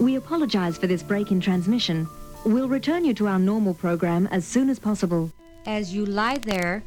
We 0.00 0.16
apologize 0.16 0.78
for 0.78 0.86
this 0.86 1.02
break 1.02 1.30
in 1.30 1.42
transmission. 1.42 2.08
We'll 2.46 2.70
return 2.70 3.04
you 3.04 3.12
to 3.12 3.28
our 3.28 3.38
normal 3.38 3.74
program 3.74 4.26
as 4.28 4.46
soon 4.46 4.70
as 4.70 4.78
possible. 4.78 5.30
As 5.66 5.92
you 5.92 6.06
lie 6.06 6.38
there 6.38 6.84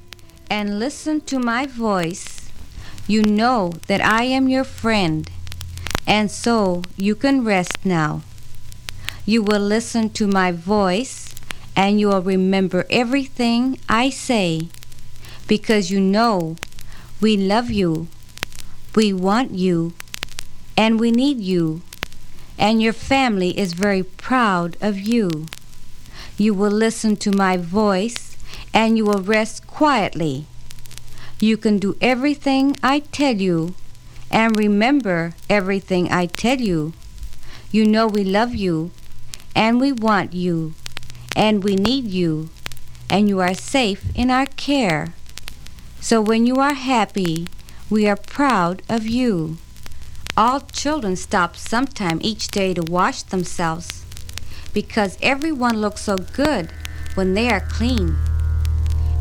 and 0.49 0.79
listen 0.79 1.21
to 1.29 1.37
my 1.37 1.67
voice, 1.67 2.49
you 3.05 3.21
know 3.21 3.73
that 3.85 4.01
I 4.01 4.23
am 4.23 4.49
your 4.49 4.63
friend, 4.63 5.29
and 6.07 6.31
so 6.31 6.81
you 6.97 7.13
can 7.13 7.43
rest 7.43 7.85
now. 7.85 8.23
You 9.27 9.43
will 9.43 9.61
listen 9.61 10.09
to 10.13 10.25
my 10.25 10.51
voice 10.51 11.35
and 11.75 11.99
you 11.99 12.07
will 12.07 12.23
remember 12.23 12.87
everything 12.89 13.77
I 13.87 14.09
say 14.09 14.69
because 15.47 15.91
you 15.91 16.01
know 16.01 16.55
we 17.21 17.37
love 17.37 17.69
you, 17.69 18.07
we 18.95 19.13
want 19.13 19.51
you, 19.51 19.93
and 20.75 20.99
we 20.99 21.11
need 21.11 21.39
you, 21.39 21.83
and 22.57 22.81
your 22.81 22.93
family 22.93 23.57
is 23.57 23.73
very 23.73 24.03
proud 24.03 24.77
of 24.81 24.99
you. 24.99 25.45
You 26.37 26.53
will 26.53 26.71
listen 26.71 27.15
to 27.17 27.31
my 27.31 27.57
voice 27.57 28.37
and 28.73 28.97
you 28.97 29.05
will 29.05 29.21
rest 29.21 29.67
quietly. 29.67 30.45
You 31.39 31.57
can 31.57 31.77
do 31.77 31.97
everything 32.01 32.75
I 32.81 32.99
tell 32.99 33.35
you 33.35 33.75
and 34.31 34.57
remember 34.57 35.35
everything 35.49 36.11
I 36.11 36.25
tell 36.25 36.59
you. 36.59 36.93
You 37.71 37.85
know 37.85 38.07
we 38.07 38.23
love 38.23 38.55
you 38.55 38.91
and 39.55 39.79
we 39.79 39.91
want 39.91 40.33
you 40.33 40.73
and 41.35 41.63
we 41.63 41.75
need 41.75 42.05
you 42.05 42.49
and 43.09 43.29
you 43.29 43.39
are 43.39 43.53
safe 43.53 44.05
in 44.15 44.31
our 44.31 44.45
care. 44.45 45.13
So 45.99 46.21
when 46.21 46.45
you 46.45 46.55
are 46.57 46.73
happy, 46.73 47.47
we 47.89 48.07
are 48.07 48.15
proud 48.15 48.81
of 48.89 49.05
you. 49.05 49.57
All 50.35 50.61
children 50.61 51.15
stop 51.15 51.55
sometime 51.55 52.17
each 52.23 52.47
day 52.47 52.73
to 52.73 52.81
wash 52.81 53.21
themselves 53.21 54.03
because 54.73 55.15
everyone 55.21 55.79
looks 55.79 56.01
so 56.01 56.17
good 56.17 56.71
when 57.13 57.35
they 57.35 57.49
are 57.49 57.59
clean. 57.59 58.15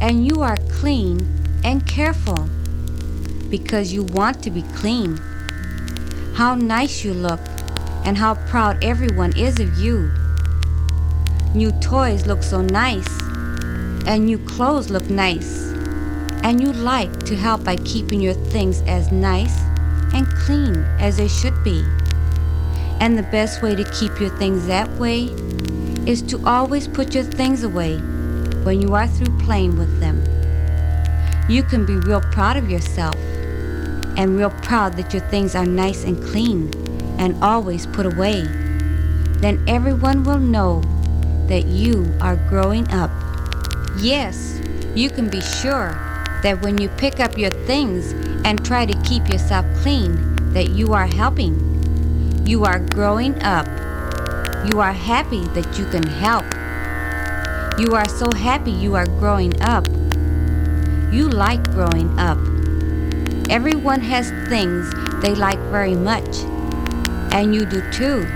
And 0.00 0.26
you 0.26 0.40
are 0.40 0.56
clean 0.70 1.20
and 1.62 1.86
careful 1.86 2.48
because 3.50 3.92
you 3.92 4.04
want 4.04 4.42
to 4.44 4.50
be 4.50 4.62
clean. 4.74 5.18
How 6.32 6.54
nice 6.54 7.04
you 7.04 7.12
look 7.12 7.40
and 8.06 8.16
how 8.16 8.36
proud 8.46 8.82
everyone 8.82 9.36
is 9.36 9.60
of 9.60 9.76
you. 9.76 10.10
New 11.54 11.72
toys 11.72 12.26
look 12.26 12.42
so 12.42 12.62
nice 12.62 13.20
and 14.06 14.24
new 14.24 14.38
clothes 14.38 14.88
look 14.88 15.10
nice. 15.10 15.72
And 16.42 16.58
you 16.58 16.72
like 16.72 17.12
to 17.24 17.36
help 17.36 17.64
by 17.64 17.76
keeping 17.76 18.22
your 18.22 18.32
things 18.32 18.80
as 18.86 19.12
nice 19.12 19.71
and 20.12 20.26
clean 20.28 20.76
as 20.98 21.16
they 21.16 21.28
should 21.28 21.62
be. 21.64 21.84
And 23.00 23.18
the 23.18 23.24
best 23.24 23.62
way 23.62 23.74
to 23.74 23.84
keep 23.92 24.20
your 24.20 24.30
things 24.38 24.66
that 24.66 24.88
way 24.98 25.24
is 26.06 26.22
to 26.22 26.44
always 26.46 26.86
put 26.88 27.14
your 27.14 27.24
things 27.24 27.64
away 27.64 27.96
when 28.64 28.80
you 28.80 28.94
are 28.94 29.08
through 29.08 29.36
playing 29.40 29.76
with 29.78 30.00
them. 30.00 30.22
You 31.48 31.62
can 31.62 31.84
be 31.84 31.96
real 31.96 32.20
proud 32.20 32.56
of 32.56 32.70
yourself 32.70 33.16
and 34.16 34.36
real 34.36 34.50
proud 34.62 34.96
that 34.96 35.12
your 35.12 35.22
things 35.28 35.54
are 35.54 35.66
nice 35.66 36.04
and 36.04 36.22
clean 36.22 36.70
and 37.18 37.42
always 37.42 37.86
put 37.86 38.06
away. 38.06 38.42
Then 39.40 39.64
everyone 39.66 40.22
will 40.24 40.38
know 40.38 40.82
that 41.48 41.66
you 41.66 42.12
are 42.20 42.36
growing 42.48 42.88
up. 42.92 43.10
Yes, 43.98 44.60
you 44.94 45.10
can 45.10 45.28
be 45.28 45.40
sure 45.40 46.11
that 46.42 46.60
when 46.62 46.78
you 46.78 46.88
pick 46.90 47.20
up 47.20 47.38
your 47.38 47.50
things 47.66 48.12
and 48.44 48.64
try 48.64 48.84
to 48.84 49.02
keep 49.02 49.28
yourself 49.28 49.64
clean, 49.82 50.52
that 50.52 50.70
you 50.70 50.92
are 50.92 51.06
helping. 51.06 51.56
You 52.46 52.64
are 52.64 52.78
growing 52.78 53.40
up. 53.42 53.66
You 54.70 54.80
are 54.80 54.92
happy 54.92 55.44
that 55.54 55.78
you 55.78 55.86
can 55.86 56.06
help. 56.06 56.44
You 57.80 57.94
are 57.94 58.08
so 58.08 58.30
happy 58.36 58.70
you 58.70 58.94
are 58.94 59.06
growing 59.06 59.60
up. 59.62 59.86
You 61.12 61.28
like 61.28 61.62
growing 61.72 62.18
up. 62.18 62.38
Everyone 63.48 64.00
has 64.00 64.30
things 64.48 64.92
they 65.22 65.34
like 65.34 65.58
very 65.70 65.94
much, 65.94 66.40
and 67.32 67.54
you 67.54 67.64
do 67.64 67.80
too. 67.92 68.26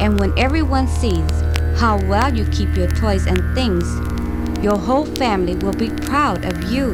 And 0.00 0.18
when 0.20 0.36
everyone 0.38 0.88
sees 0.88 1.30
how 1.78 1.98
well 2.06 2.34
you 2.34 2.44
keep 2.46 2.74
your 2.76 2.88
toys 2.88 3.26
and 3.26 3.54
things, 3.54 3.84
your 4.66 4.76
whole 4.76 5.06
family 5.06 5.54
will 5.54 5.72
be 5.74 5.90
proud 5.90 6.44
of 6.44 6.72
you. 6.72 6.92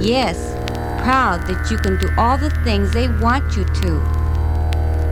Yes, 0.00 0.56
proud 1.04 1.46
that 1.46 1.70
you 1.70 1.76
can 1.76 1.96
do 1.98 2.08
all 2.18 2.36
the 2.36 2.50
things 2.64 2.92
they 2.92 3.06
want 3.06 3.56
you 3.56 3.64
to. 3.64 3.90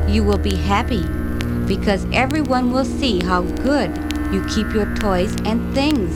You 0.09 0.25
will 0.25 0.39
be 0.39 0.57
happy 0.57 1.05
because 1.69 2.05
everyone 2.13 2.73
will 2.73 2.85
see 2.85 3.23
how 3.23 3.43
good 3.43 3.97
you 4.33 4.45
keep 4.47 4.75
your 4.75 4.93
toys 4.97 5.37
and 5.45 5.73
things. 5.73 6.13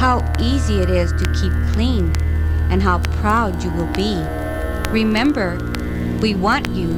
How 0.00 0.28
easy 0.40 0.80
it 0.80 0.90
is 0.90 1.12
to 1.12 1.32
keep 1.40 1.52
clean 1.72 2.12
and 2.68 2.82
how 2.82 2.98
proud 3.20 3.62
you 3.62 3.70
will 3.70 3.92
be. 3.92 4.16
Remember, 4.90 5.56
we 6.20 6.34
want 6.34 6.68
you, 6.70 6.88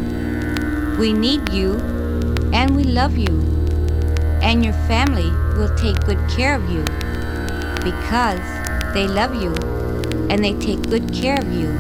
we 0.99 1.12
need 1.12 1.47
you, 1.50 1.75
and 2.55 2.75
we 2.75 2.84
love 2.84 3.19
you. 3.19 3.39
And 4.41 4.65
your 4.65 4.73
family 4.89 5.31
will 5.55 5.75
take 5.77 5.99
good 6.05 6.19
care 6.31 6.55
of 6.55 6.69
you 6.71 6.85
because 7.83 8.41
they 8.95 9.07
love 9.07 9.35
you 9.35 9.53
and 10.31 10.45
they 10.45 10.55
take 10.55 10.83
good 10.89 11.13
care 11.13 11.39
of 11.39 11.53
you. 11.53 11.71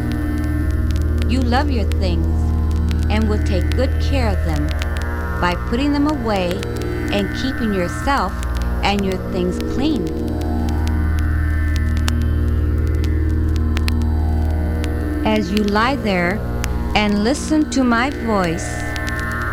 You 1.28 1.40
love 1.40 1.70
your 1.70 1.84
things 2.00 2.26
and 3.10 3.28
will 3.28 3.42
take 3.44 3.68
good 3.76 3.90
care 4.02 4.28
of 4.28 4.44
them 4.44 4.68
by 5.40 5.54
putting 5.68 5.92
them 5.92 6.08
away 6.08 6.52
and 7.12 7.28
keeping 7.40 7.72
yourself 7.72 8.32
and 8.82 9.04
your 9.04 9.18
things 9.32 9.58
clean. 9.74 10.06
As 15.24 15.52
you 15.52 15.64
lie 15.64 15.96
there 15.96 16.38
and 16.94 17.24
listen 17.24 17.70
to 17.70 17.84
my 17.84 18.10
voice, 18.10 18.68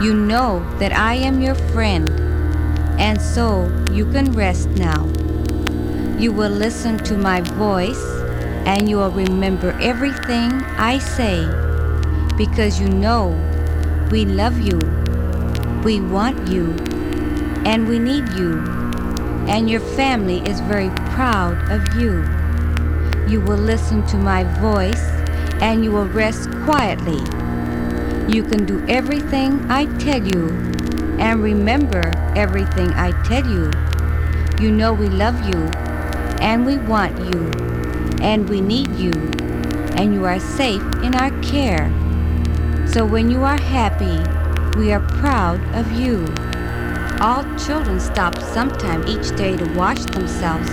you 0.02 0.14
know 0.14 0.60
that 0.80 0.92
I 0.94 1.14
am 1.16 1.42
your 1.42 1.56
friend, 1.56 2.10
and 3.00 3.20
so 3.20 3.66
you 3.92 4.06
can 4.12 4.32
rest 4.34 4.70
now. 4.72 5.08
You 6.20 6.34
will 6.34 6.52
listen 6.52 6.98
to 7.06 7.18
my 7.18 7.42
voice 7.42 8.04
and 8.68 8.90
you 8.90 8.98
will 8.98 9.12
remember 9.12 9.72
everything 9.82 10.52
I 10.78 11.00
say 11.00 11.48
because 12.38 12.80
you 12.80 12.90
know 12.90 13.30
we 14.12 14.26
love 14.26 14.60
you, 14.60 14.80
we 15.84 16.02
want 16.02 16.50
you, 16.50 16.74
and 17.66 17.88
we 17.88 18.00
need 18.00 18.28
you, 18.34 18.60
and 19.48 19.70
your 19.70 19.80
family 19.80 20.40
is 20.50 20.60
very 20.62 20.90
proud 21.16 21.58
of 21.72 21.82
you. 21.96 22.24
You 23.28 23.40
will 23.42 23.58
listen 23.58 24.06
to 24.08 24.18
my 24.18 24.44
voice 24.60 25.04
and 25.62 25.84
you 25.84 25.92
will 25.92 26.08
rest 26.08 26.50
quietly. 26.66 27.20
You 28.34 28.44
can 28.44 28.66
do 28.66 28.86
everything 28.88 29.70
I 29.70 29.86
tell 29.98 30.26
you 30.26 30.79
and 31.20 31.44
remember 31.44 32.12
everything 32.36 32.90
I 32.94 33.12
tell 33.24 33.46
you. 33.46 33.72
You 34.60 34.72
know 34.72 34.94
we 34.94 35.10
love 35.10 35.48
you 35.48 35.66
and 36.42 36.66
we 36.66 36.78
want 36.78 37.18
you 37.20 37.52
and 38.22 38.50
we 38.50 38.62
need 38.62 38.90
you 38.96 39.12
and 39.96 40.14
you 40.14 40.26
are 40.26 40.40
safe 40.40 40.82
in 41.04 41.16
our 41.16 41.32
care. 41.42 41.92
So 42.88 43.06
when 43.06 43.30
you 43.30 43.44
are 43.44 43.60
happy, 43.60 44.18
we 44.80 44.94
are 44.94 45.02
proud 45.20 45.62
of 45.76 45.92
you. 45.92 46.26
All 47.22 47.44
children 47.58 48.00
stop 48.00 48.38
sometime 48.40 49.06
each 49.08 49.36
day 49.36 49.58
to 49.58 49.74
wash 49.74 50.00
themselves 50.06 50.70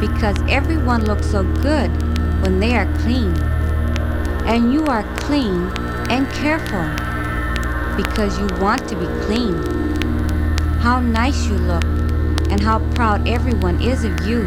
because 0.00 0.36
everyone 0.48 1.04
looks 1.04 1.30
so 1.30 1.44
good 1.62 1.90
when 2.42 2.58
they 2.58 2.76
are 2.76 2.92
clean. 2.98 3.32
And 4.44 4.72
you 4.72 4.86
are 4.86 5.04
clean 5.18 5.70
and 6.10 6.28
careful 6.32 7.11
because 7.96 8.38
you 8.38 8.46
want 8.60 8.88
to 8.88 8.96
be 8.96 9.06
clean. 9.24 9.54
How 10.80 11.00
nice 11.00 11.46
you 11.46 11.54
look 11.54 11.84
and 12.50 12.60
how 12.60 12.78
proud 12.94 13.28
everyone 13.28 13.80
is 13.80 14.04
of 14.04 14.26
you. 14.26 14.44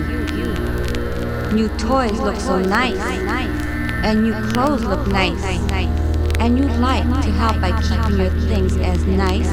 New 1.53 1.69
toys 1.77 2.11
look 2.19 2.39
so 2.39 2.59
nice 2.59 2.99
and 4.03 4.23
new 4.23 4.33
clothes 4.51 4.83
look 4.83 5.07
nice. 5.07 5.43
And 6.39 6.57
you 6.57 6.65
like 6.65 7.03
to 7.23 7.31
help 7.31 7.61
by 7.61 7.71
keeping 7.81 8.19
your 8.19 8.29
things 8.47 8.75
as 8.77 9.03
nice 9.05 9.47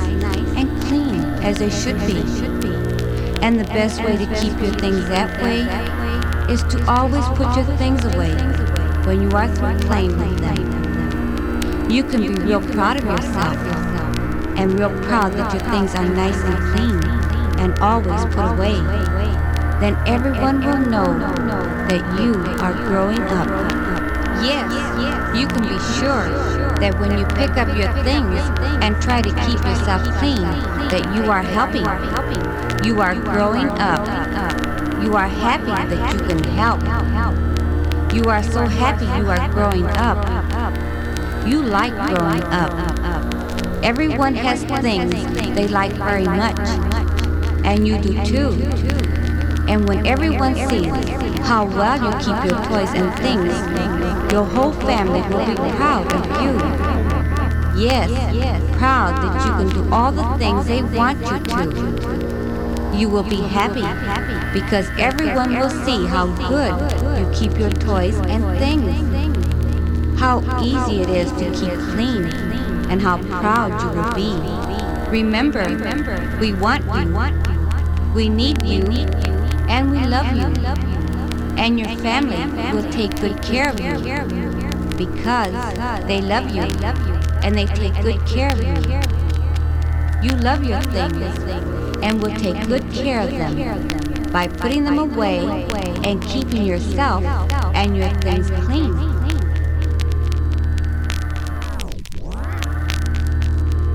and 0.57 0.83
clean 0.83 1.21
as 1.45 1.59
they 1.59 1.71
should 1.71 1.99
be. 2.07 2.21
And 3.43 3.59
the 3.59 3.65
best 3.65 4.03
way 4.03 4.17
to 4.17 4.27
keep 4.41 4.59
your 4.61 4.75
things 4.75 5.09
that 5.09 5.41
way 5.43 5.61
is 6.53 6.63
to 6.65 6.85
always 6.91 7.25
put 7.39 7.57
your 7.57 7.77
things 7.77 8.05
away 8.05 8.35
when 9.07 9.23
you 9.23 9.31
are 9.31 9.49
through 9.49 9.79
playing 9.89 10.17
with 10.19 10.39
them. 10.41 11.91
You 11.91 12.05
can 12.05 12.21
be 12.21 12.35
real 12.43 12.61
proud 12.61 12.99
of 12.99 13.05
yourself 13.05 13.82
and 14.57 14.79
real 14.79 14.91
proud 15.03 15.33
that 15.35 15.53
your 15.53 15.63
things 15.71 15.95
are 15.95 16.09
nice 16.09 16.41
and 16.45 16.59
clean 16.73 17.03
and 17.61 17.79
always 17.81 18.25
put 18.35 18.53
away. 18.53 18.77
Then 19.81 19.97
everyone 20.07 20.65
will 20.65 20.79
know 20.79 21.19
that 21.89 22.21
you 22.21 22.35
are 22.63 22.75
growing 22.89 23.23
up. 23.23 23.49
Yes, 24.43 24.71
you 25.37 25.47
can 25.47 25.63
be 25.63 25.79
sure 25.99 26.29
that 26.79 26.99
when 26.99 27.19
you 27.19 27.25
pick 27.27 27.57
up 27.57 27.69
your 27.77 27.93
things 28.03 28.41
and 28.83 29.01
try 29.01 29.23
to 29.23 29.31
keep 29.47 29.59
yourself 29.65 30.03
clean, 30.19 30.43
that 30.91 31.05
you 31.15 31.31
are 31.31 31.43
helping. 31.43 31.87
You 32.87 33.01
are 33.01 33.15
growing 33.15 33.69
up. 33.79 34.07
You 35.03 35.15
are 35.15 35.29
happy 35.29 35.67
that 35.67 36.15
you 36.15 36.21
can 36.27 36.43
help. 36.45 36.83
You 38.15 38.25
are 38.25 38.43
so 38.43 38.67
happy 38.67 39.07
you 39.07 39.29
are 39.31 39.49
growing 39.49 39.87
up. 39.87 40.19
You 41.47 41.63
like 41.63 41.95
growing 41.95 42.43
up. 42.45 42.92
Everyone 43.83 44.35
has 44.35 44.63
things 44.63 45.13
they 45.57 45.67
like 45.67 45.93
very 45.93 46.25
much, 46.25 46.59
and 47.65 47.87
you 47.87 47.99
do 47.99 48.25
too. 48.25 48.51
And 49.69 49.89
when 49.89 50.07
everyone 50.07 50.55
sees 50.55 50.87
how 51.41 51.65
well 51.65 51.97
you 51.99 52.13
keep 52.19 52.45
your 52.45 52.63
toys 52.65 52.91
and 52.95 53.13
things, 53.19 53.53
your 54.33 54.45
whole 54.45 54.73
family 54.73 55.21
will 55.23 55.45
be 55.45 55.57
proud 55.77 56.07
of 56.13 56.25
you. 56.43 56.53
Yes, 57.83 58.09
proud 58.79 59.17
that 59.17 59.47
you 59.47 59.53
can 59.53 59.85
do 59.85 59.93
all 59.93 60.13
the 60.13 60.25
things 60.39 60.67
they 60.67 60.83
want 60.83 61.21
you 61.21 61.39
to. 61.55 62.97
You 62.97 63.09
will 63.09 63.25
be 63.25 63.43
happy 63.43 63.83
because 64.59 64.89
everyone 64.99 65.59
will 65.59 65.71
see 65.71 66.07
how 66.07 66.27
good 66.49 66.73
you 67.19 67.31
keep 67.35 67.59
your 67.59 67.71
toys 67.71 68.17
and 68.17 68.45
things. 68.59 69.11
How 70.21 70.41
easy 70.63 71.01
it 71.01 71.09
is 71.09 71.33
to 71.33 71.51
keep 71.51 71.73
clean 71.91 72.32
and 72.93 73.01
how 73.01 73.17
proud 73.41 73.73
you 73.81 73.89
will 73.97 74.13
be. 74.13 74.37
Remember, 75.11 75.65
we 76.39 76.53
want 76.53 76.85
you, 76.85 78.15
we 78.15 78.29
need 78.29 78.63
you, 78.63 78.83
and 79.67 79.91
we 79.91 79.99
love 80.07 80.31
you. 80.37 80.45
And 81.57 81.81
your 81.81 81.89
family 81.97 82.37
will 82.71 82.91
take 82.93 83.19
good 83.19 83.43
care 83.43 83.71
of 83.71 83.81
you 83.81 83.95
because 84.99 85.53
they 86.07 86.21
love 86.21 86.55
you 86.55 86.65
and 87.43 87.57
they 87.57 87.65
take 87.65 87.95
good 88.03 88.21
care 88.27 88.53
of 88.53 88.63
you. 88.63 88.75
You 90.23 90.37
love 90.37 90.63
your 90.63 90.83
things 90.83 91.39
and 92.03 92.23
will 92.23 92.37
take 92.37 92.67
good 92.69 92.93
care 92.93 93.23
of 93.23 93.31
them 93.31 94.29
by 94.31 94.49
putting 94.49 94.85
them 94.85 94.99
away 94.99 95.67
and 96.05 96.23
keeping 96.25 96.65
yourself 96.65 97.25
and 97.75 97.97
your 97.97 98.11
things 98.21 98.51
clean. 98.67 99.12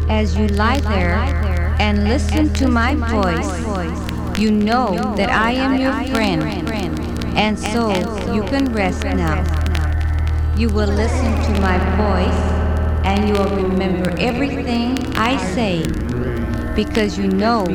As 0.09 0.35
you 0.37 0.47
lie 0.47 0.79
there 0.79 1.17
and 1.79 2.05
listen 2.05 2.53
to 2.55 2.67
my 2.67 2.95
voice, 2.95 4.39
you 4.39 4.51
know 4.51 4.95
that 5.15 5.29
I 5.29 5.51
am 5.51 5.77
your 5.77 5.93
friend, 6.15 6.43
and 7.37 7.59
so 7.59 7.91
you 8.33 8.43
can 8.43 8.73
rest 8.73 9.03
now. 9.03 9.43
You 10.55 10.69
will 10.69 10.87
listen 10.87 11.33
to 11.43 11.61
my 11.61 11.77
voice, 11.97 12.41
and 13.05 13.27
you 13.27 13.33
will 13.35 13.55
remember 13.55 14.09
everything 14.17 14.97
I 15.17 15.37
say, 15.53 15.83
because 16.73 17.17
you 17.17 17.27
know 17.27 17.65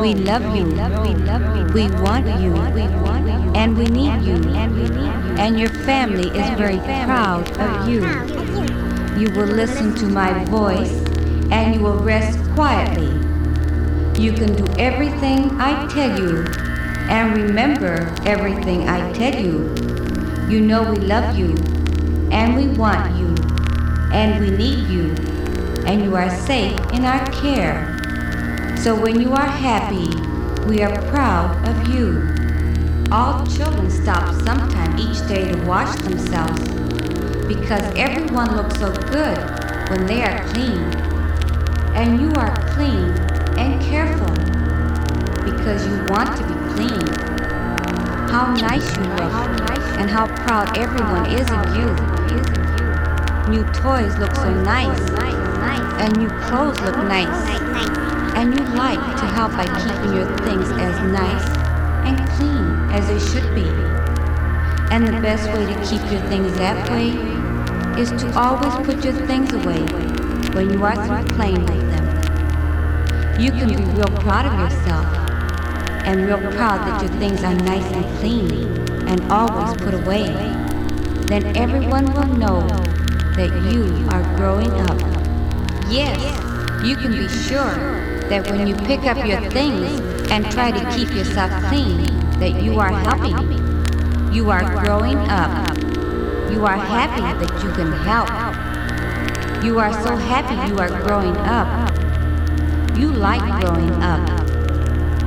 we 0.00 0.14
love 0.14 0.56
you, 0.56 0.66
we 1.74 1.88
want 2.00 2.26
you, 2.40 2.54
and 3.54 3.76
we 3.76 3.86
need 3.86 4.22
you, 4.22 4.36
and 5.38 5.58
your 5.58 5.70
family 5.70 6.28
is 6.28 6.48
very 6.56 6.78
proud 7.04 7.50
of 7.58 7.88
you. 7.88 8.00
You 9.20 9.30
will 9.34 9.48
listen 9.48 9.94
to 9.96 10.06
my 10.06 10.44
voice 10.44 11.07
and 11.50 11.74
you 11.74 11.80
will 11.80 11.98
rest 11.98 12.38
quietly. 12.54 13.08
You 14.22 14.32
can 14.32 14.54
do 14.56 14.66
everything 14.78 15.60
I 15.60 15.86
tell 15.88 16.20
you 16.20 16.44
and 17.08 17.36
remember 17.36 18.14
everything 18.26 18.88
I 18.88 19.12
tell 19.12 19.34
you. 19.34 19.74
You 20.48 20.60
know 20.60 20.90
we 20.90 20.96
love 20.96 21.38
you 21.38 21.54
and 22.30 22.56
we 22.56 22.68
want 22.76 23.16
you 23.16 23.34
and 24.12 24.40
we 24.40 24.50
need 24.50 24.88
you 24.88 25.14
and 25.86 26.02
you 26.02 26.16
are 26.16 26.30
safe 26.30 26.78
in 26.92 27.04
our 27.04 27.24
care. 27.32 27.96
So 28.82 28.94
when 29.00 29.20
you 29.20 29.32
are 29.32 29.46
happy, 29.46 30.08
we 30.66 30.82
are 30.82 31.00
proud 31.10 31.66
of 31.66 31.88
you. 31.88 32.36
All 33.10 33.46
children 33.46 33.90
stop 33.90 34.34
sometime 34.44 34.98
each 34.98 35.26
day 35.28 35.50
to 35.50 35.64
wash 35.64 35.96
themselves 36.02 36.60
because 37.46 37.82
everyone 37.96 38.54
looks 38.54 38.78
so 38.78 38.92
good 38.92 39.38
when 39.88 40.06
they 40.06 40.22
are 40.22 40.44
clean 40.48 41.17
and 41.98 42.20
you 42.20 42.30
are 42.34 42.54
clean 42.74 43.10
and 43.58 43.82
careful 43.82 44.32
because 45.42 45.84
you 45.84 45.96
want 46.06 46.30
to 46.36 46.46
be 46.46 46.54
clean. 46.74 47.06
How 48.30 48.54
nice 48.54 48.86
you 48.96 49.02
look 49.02 49.34
and 49.98 50.08
how 50.08 50.28
proud 50.44 50.78
everyone 50.78 51.26
is 51.26 51.50
of 51.50 51.74
you. 51.74 51.90
New 53.50 53.64
toys 53.72 54.16
look 54.18 54.32
so 54.36 54.54
nice 54.62 55.10
and 56.00 56.16
new 56.16 56.28
clothes 56.46 56.80
look 56.82 56.96
nice 56.98 57.50
and 58.36 58.54
you 58.54 58.64
like 58.76 59.00
to 59.18 59.26
help 59.34 59.50
by 59.52 59.66
keeping 59.82 60.14
your 60.14 60.38
things 60.46 60.70
as 60.78 60.94
nice 61.10 61.48
and 62.06 62.16
clean 62.38 62.92
as 62.94 63.08
they 63.08 63.18
should 63.18 63.52
be. 63.56 63.68
And 64.94 65.04
the 65.04 65.20
best 65.20 65.48
way 65.52 65.66
to 65.66 65.74
keep 65.84 66.00
your 66.12 66.22
things 66.30 66.56
that 66.58 66.88
way 66.92 67.08
is 68.00 68.10
to 68.22 68.38
always 68.38 68.86
put 68.86 69.04
your 69.04 69.14
things 69.26 69.52
away 69.52 69.80
when 70.54 70.72
you 70.72 70.84
are 70.84 70.94
through 70.94 71.34
playing. 71.34 71.87
You 73.38 73.52
can 73.52 73.68
be 73.68 73.76
real 73.76 74.08
proud 74.18 74.46
of 74.46 74.58
yourself 74.58 75.06
and 76.04 76.26
real 76.26 76.38
proud 76.56 76.80
that 76.88 77.02
your 77.02 77.12
things 77.20 77.44
are 77.44 77.54
nice 77.54 77.84
and 77.92 78.04
clean 78.18 78.50
and 79.06 79.30
always 79.30 79.76
put 79.76 79.94
away. 79.94 80.26
Then 81.28 81.56
everyone 81.56 82.12
will 82.14 82.26
know 82.36 82.66
that 83.36 83.50
you 83.70 83.84
are 84.10 84.24
growing 84.36 84.72
up. 84.72 84.98
Yes, 85.88 86.18
you 86.84 86.96
can 86.96 87.12
be 87.12 87.28
sure 87.28 88.18
that 88.28 88.50
when 88.50 88.66
you 88.66 88.74
pick 88.74 89.04
up 89.04 89.24
your 89.24 89.48
things 89.50 90.00
and 90.32 90.44
try 90.50 90.72
to 90.72 90.96
keep 90.96 91.08
yourself 91.14 91.52
clean, 91.68 92.06
that 92.40 92.60
you 92.60 92.80
are 92.80 92.90
helping. 92.90 94.34
You 94.34 94.50
are 94.50 94.82
growing 94.84 95.18
up. 95.30 95.78
You 96.50 96.66
are 96.66 96.76
happy 96.76 97.46
that 97.46 97.62
you 97.62 97.70
can 97.70 97.92
help. 98.02 99.64
You 99.64 99.78
are 99.78 99.92
so 99.92 100.16
happy 100.16 100.56
you 100.72 100.78
are 100.80 100.88
growing 100.88 101.36
up. 101.36 101.87
You 102.98 103.12
like 103.12 103.60
growing 103.60 103.92
up. 104.02 104.28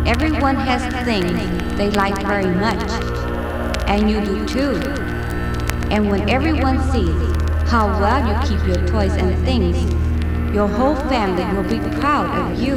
Everyone 0.06 0.56
has 0.56 0.84
things 1.06 1.32
they 1.78 1.90
like 1.92 2.22
very 2.28 2.54
much, 2.54 2.82
and 3.88 4.10
you 4.12 4.20
do 4.20 4.46
too. 4.46 4.76
And 5.90 6.10
when 6.10 6.30
everyone 6.30 6.80
sees 6.92 7.16
how 7.72 7.88
well 7.98 8.20
you 8.28 8.36
keep 8.46 8.68
your 8.68 8.86
toys 8.88 9.14
and 9.14 9.34
things, 9.46 9.78
your 10.54 10.68
whole 10.68 10.96
family 10.96 11.46
will 11.56 11.64
be 11.64 11.80
proud 12.02 12.52
of 12.52 12.62
you. 12.62 12.76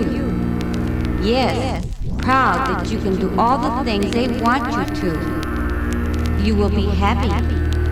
Yes, 1.20 1.84
proud 2.18 2.68
that 2.68 2.88
you 2.88 2.98
can 3.00 3.16
do 3.16 3.34
all 3.36 3.58
the 3.58 3.84
things 3.84 4.12
they 4.12 4.28
want 4.40 4.72
you 4.72 4.84
to. 5.00 6.44
You 6.44 6.54
will 6.54 6.70
be 6.70 6.86
happy 6.86 7.34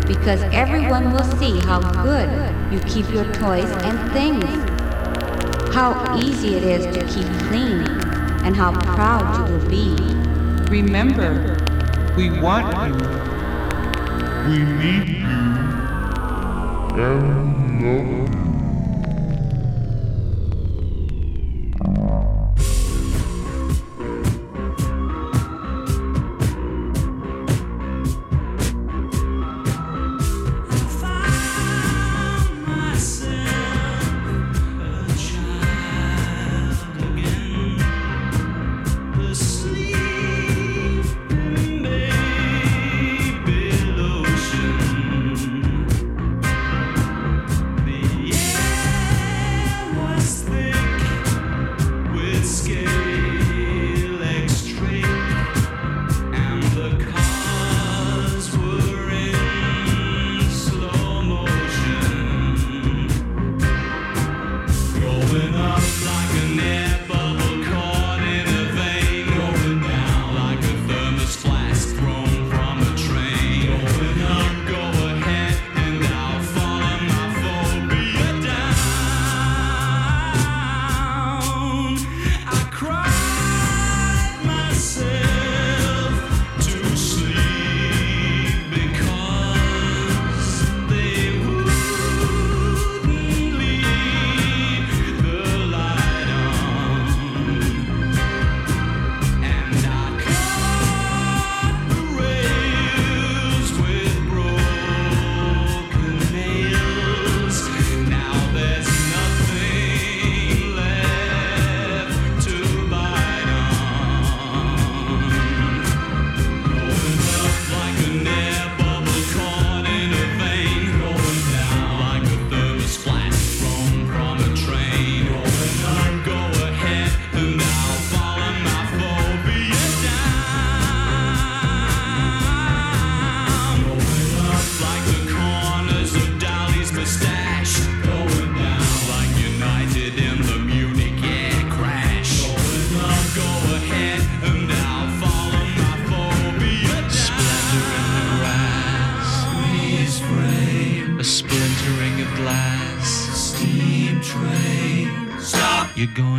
because 0.06 0.40
everyone 0.52 1.12
will 1.12 1.24
see 1.38 1.58
how 1.62 1.80
good 2.04 2.28
you 2.72 2.78
keep 2.88 3.10
your 3.12 3.24
toys 3.34 3.70
and 3.70 4.12
things. 4.12 4.71
How 6.12 6.18
easy 6.18 6.56
it 6.56 6.62
is 6.64 6.84
to 6.94 7.00
keep 7.06 7.26
clean 7.48 7.86
and 8.44 8.54
how 8.54 8.70
proud 8.94 9.48
you 9.48 9.54
will 9.54 9.66
be. 9.66 9.96
Remember, 10.68 11.56
we 12.18 12.38
want 12.38 12.68
you. 12.86 13.00
We 14.46 14.58
need 14.62 15.08
you 15.08 15.40
and 17.00 17.82
love 17.82 18.21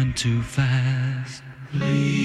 Going 0.04 0.16
too 0.16 0.42
fast. 0.42 1.44
Please 1.72 2.23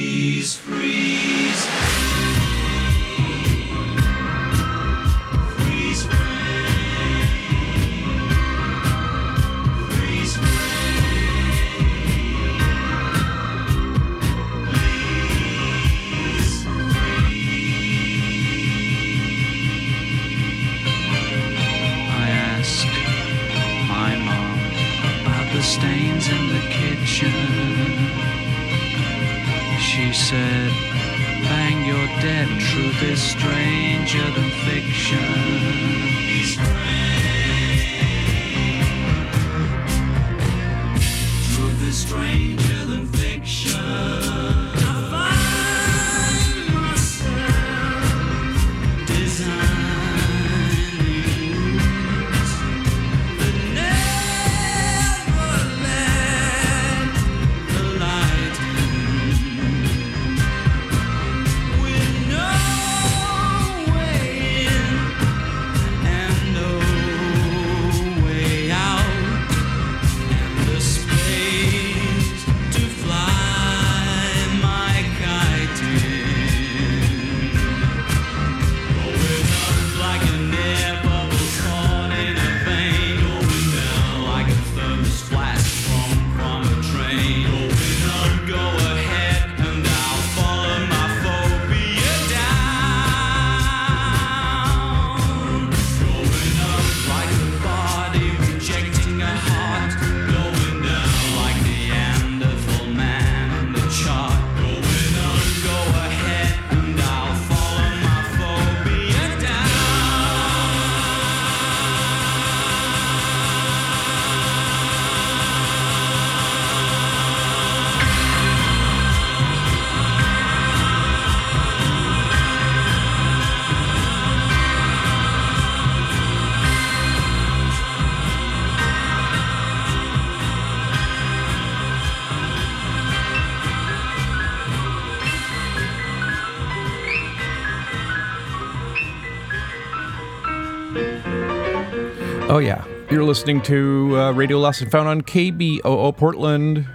Oh, 142.58 142.60
yeah. 142.60 142.84
You're 143.08 143.22
listening 143.22 143.62
to 143.62 144.18
uh, 144.18 144.32
Radio 144.32 144.58
Lost 144.58 144.82
and 144.82 144.90
Found 144.90 145.06
on 145.06 145.22
KBOO 145.22 146.16
Portland, 146.16 146.88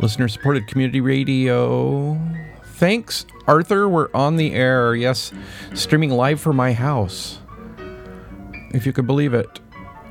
listener 0.00 0.26
supported 0.26 0.66
community 0.66 1.00
radio. 1.00 2.20
Thanks, 2.64 3.24
Arthur. 3.46 3.88
We're 3.88 4.08
on 4.14 4.36
the 4.36 4.54
air. 4.54 4.96
Yes, 4.96 5.30
streaming 5.74 6.10
live 6.10 6.40
from 6.40 6.56
my 6.56 6.72
house. 6.72 7.38
If 8.74 8.84
you 8.84 8.92
could 8.92 9.06
believe 9.06 9.32
it. 9.32 9.60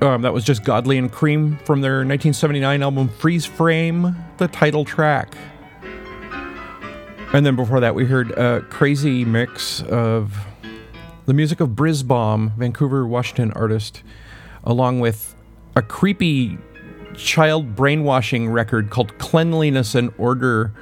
Um, 0.01 0.21
that 0.21 0.31
was 0.31 0.45
just 0.45 0.63
Godley 0.63 0.97
and 0.97 1.11
Creme 1.11 1.57
from 1.65 1.81
their 1.81 2.05
1979 2.05 2.83
album 2.83 3.09
Freeze 3.09 3.45
Frame, 3.45 4.15
the 4.37 4.47
title 4.47 4.85
track. 4.85 5.35
And 7.33 7.45
then 7.45 7.57
before 7.57 7.81
that, 7.81 7.95
we 7.95 8.05
heard 8.05 8.31
a 8.31 8.61
crazy 8.69 9.25
mix 9.25 9.81
of 9.81 10.37
the 11.25 11.33
music 11.33 11.59
of 11.59 11.71
Brisbom, 11.71 12.55
Vancouver, 12.55 13.05
Washington 13.05 13.51
artist, 13.51 14.03
along 14.67 14.99
with 14.99 15.33
a 15.75 15.81
creepy 15.81 16.57
child 17.15 17.75
brainwashing 17.75 18.49
record 18.49 18.89
called 18.89 19.17
Cleanliness 19.17 19.95
and 19.95 20.13
Order 20.17 20.73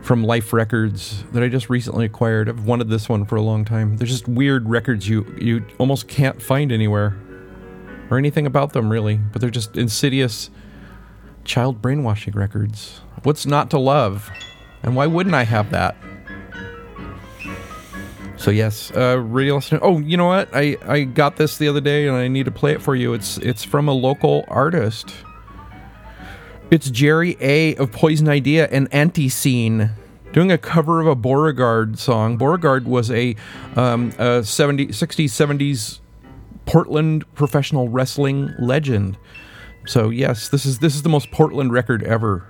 from 0.00 0.24
Life 0.24 0.52
Records 0.52 1.22
that 1.32 1.42
I 1.42 1.48
just 1.48 1.70
recently 1.70 2.06
acquired. 2.06 2.48
I've 2.48 2.64
wanted 2.64 2.88
this 2.88 3.08
one 3.08 3.24
for 3.26 3.36
a 3.36 3.42
long 3.42 3.64
time. 3.64 3.98
They're 3.98 4.06
just 4.06 4.26
weird 4.26 4.68
records 4.68 5.08
you 5.08 5.24
you 5.38 5.64
almost 5.78 6.08
can't 6.08 6.42
find 6.42 6.72
anywhere 6.72 7.16
or 8.10 8.18
anything 8.18 8.46
about 8.46 8.72
them 8.72 8.90
really, 8.90 9.16
but 9.16 9.40
they're 9.40 9.50
just 9.50 9.76
insidious 9.76 10.50
child 11.44 11.82
brainwashing 11.82 12.34
records. 12.34 13.02
What's 13.22 13.44
not 13.46 13.70
to 13.70 13.78
love? 13.78 14.30
And 14.82 14.96
why 14.96 15.06
wouldn't 15.06 15.34
I 15.34 15.44
have 15.44 15.70
that? 15.70 15.96
So 18.42 18.50
yes, 18.50 18.90
uh, 18.90 19.20
radio 19.20 19.54
listener. 19.54 19.78
Oh, 19.82 20.00
you 20.00 20.16
know 20.16 20.26
what? 20.26 20.48
I, 20.52 20.76
I 20.84 21.04
got 21.04 21.36
this 21.36 21.58
the 21.58 21.68
other 21.68 21.80
day, 21.80 22.08
and 22.08 22.16
I 22.16 22.26
need 22.26 22.46
to 22.46 22.50
play 22.50 22.72
it 22.72 22.82
for 22.82 22.96
you. 22.96 23.14
It's 23.14 23.38
it's 23.38 23.62
from 23.62 23.86
a 23.86 23.92
local 23.92 24.44
artist. 24.48 25.14
It's 26.68 26.90
Jerry 26.90 27.36
A 27.40 27.76
of 27.76 27.92
Poison 27.92 28.28
Idea 28.28 28.66
and 28.72 28.90
Antiseen 28.90 29.92
doing 30.32 30.50
a 30.50 30.58
cover 30.58 31.00
of 31.00 31.06
a 31.06 31.14
Beauregard 31.14 32.00
song. 32.00 32.36
Beauregard 32.36 32.84
was 32.84 33.12
a, 33.12 33.36
um, 33.76 34.12
a 34.18 34.42
70, 34.42 34.88
60s, 34.88 35.26
70s 35.26 36.00
Portland 36.66 37.24
professional 37.34 37.90
wrestling 37.90 38.52
legend. 38.58 39.18
So 39.86 40.08
yes, 40.08 40.48
this 40.48 40.66
is 40.66 40.80
this 40.80 40.96
is 40.96 41.02
the 41.02 41.08
most 41.08 41.30
Portland 41.30 41.72
record 41.72 42.02
ever 42.02 42.44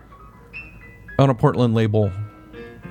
on 1.19 1.29
a 1.29 1.35
Portland 1.35 1.75
label 1.75 2.11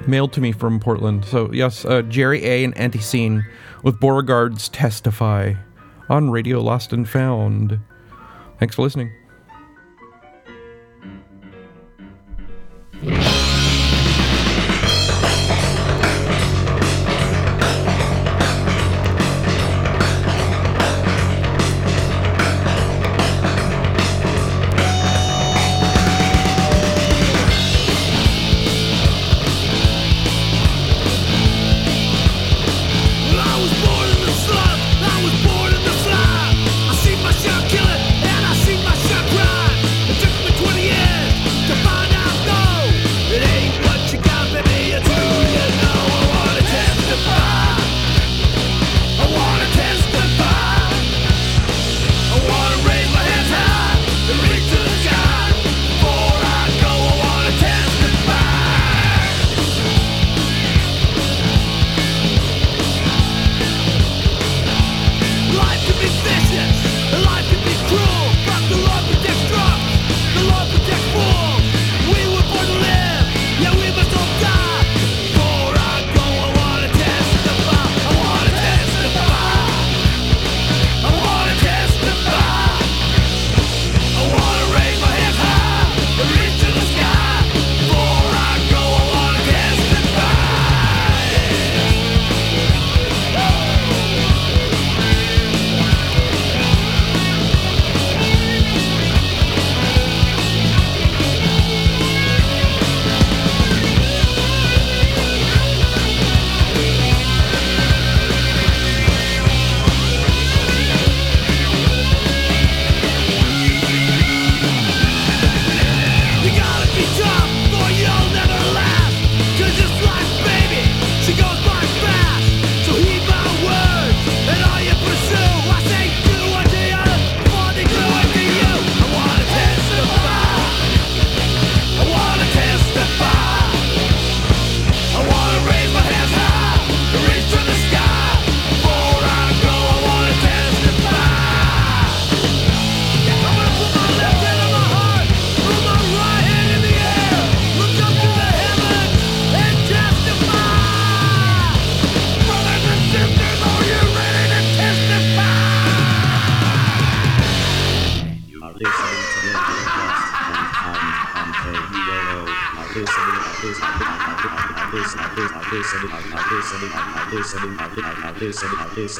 mailed 0.08 0.34
to 0.34 0.42
me 0.42 0.52
from 0.52 0.80
Portland. 0.80 1.26
So 1.26 1.52
yes, 1.52 1.86
uh, 1.86 2.02
Jerry 2.04 2.46
A 2.46 2.64
and 2.64 2.76
Antiseen 2.76 3.44
with 3.84 4.00
Beauregard's 4.00 4.70
Testify 4.70 5.54
on 6.10 6.30
Radio 6.30 6.62
Lost 6.62 6.94
and 6.94 7.08
Found. 7.10 7.80
Thanks 8.60 8.76
for 8.76 8.84
listening. 8.84 9.12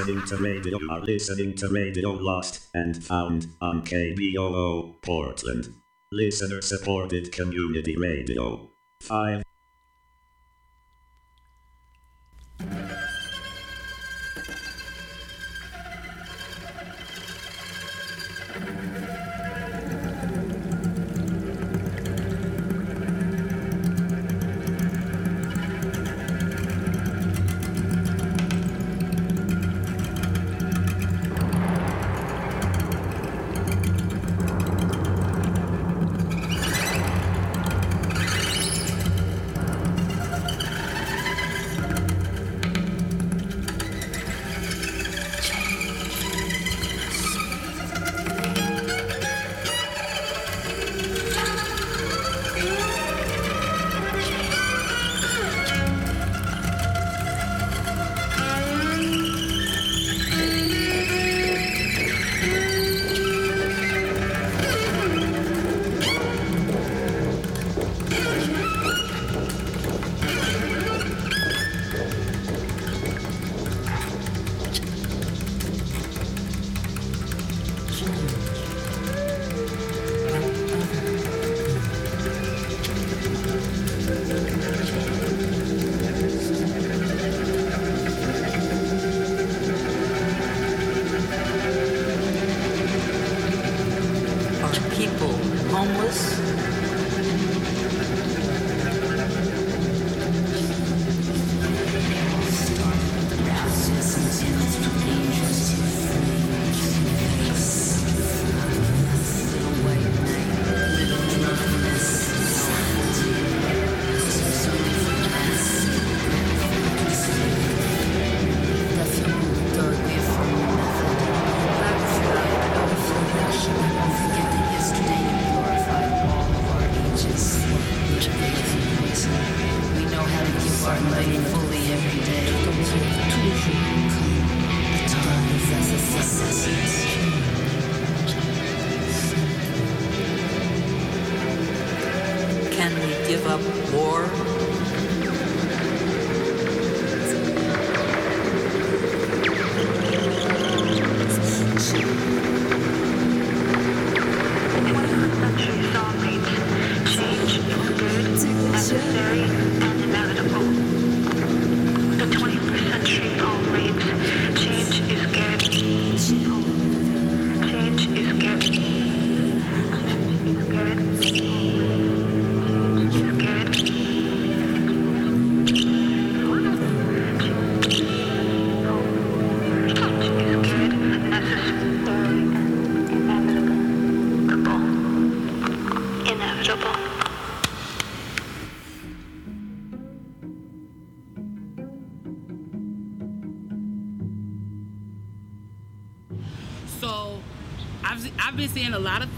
Listening 0.02 0.26
to 0.26 0.38
radio, 0.38 0.80
are 0.90 1.02
listening 1.02 1.56
to 1.56 1.70
radio 1.70 2.10
lost 2.10 2.70
and 2.74 3.04
found 3.04 3.46
on 3.62 3.84
KBOO 3.84 5.00
Portland. 5.04 5.76
Listener 6.12 6.60
supported 6.64 7.32
community 7.32 7.96
radio. 7.96 8.72
5 9.04 9.44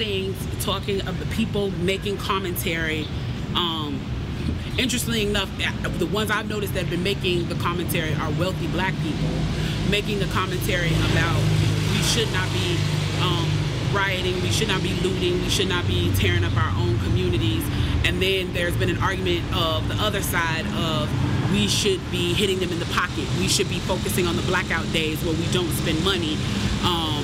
things 0.03 0.65
talking 0.65 0.99
of 1.07 1.17
the 1.17 1.25
people 1.33 1.71
making 1.71 2.17
commentary. 2.17 3.07
Um, 3.55 4.01
interestingly 4.77 5.25
enough, 5.25 5.49
the 5.97 6.05
ones 6.07 6.29
I've 6.29 6.49
noticed 6.49 6.73
that 6.73 6.81
have 6.81 6.89
been 6.89 7.03
making 7.03 7.47
the 7.47 7.55
commentary 7.55 8.13
are 8.15 8.29
wealthy 8.31 8.67
black 8.67 8.93
people 9.01 9.29
making 9.89 10.19
the 10.19 10.25
commentary 10.27 10.91
about 11.11 11.39
we 11.91 12.01
should 12.01 12.31
not 12.33 12.51
be 12.51 12.77
um, 13.21 13.47
rioting, 13.93 14.33
we 14.41 14.49
should 14.49 14.67
not 14.67 14.81
be 14.81 14.93
looting, 15.01 15.41
we 15.41 15.49
should 15.49 15.69
not 15.69 15.85
be 15.87 16.13
tearing 16.15 16.43
up 16.43 16.55
our 16.57 16.73
own 16.81 16.99
communities. 16.99 17.63
And 18.03 18.21
then 18.21 18.51
there's 18.53 18.75
been 18.75 18.89
an 18.89 18.97
argument 18.97 19.45
of 19.55 19.87
the 19.87 19.95
other 19.95 20.21
side 20.21 20.65
of 20.75 21.07
we 21.51 21.67
should 21.67 22.01
be 22.11 22.33
hitting 22.33 22.59
them 22.59 22.71
in 22.71 22.79
the 22.79 22.87
pocket. 22.87 23.25
We 23.37 23.47
should 23.47 23.69
be 23.69 23.79
focusing 23.79 24.27
on 24.27 24.35
the 24.35 24.41
blackout 24.43 24.91
days 24.91 25.23
where 25.23 25.35
we 25.35 25.45
don't 25.53 25.71
spend 25.71 26.03
money. 26.03 26.37
Um, 26.83 27.23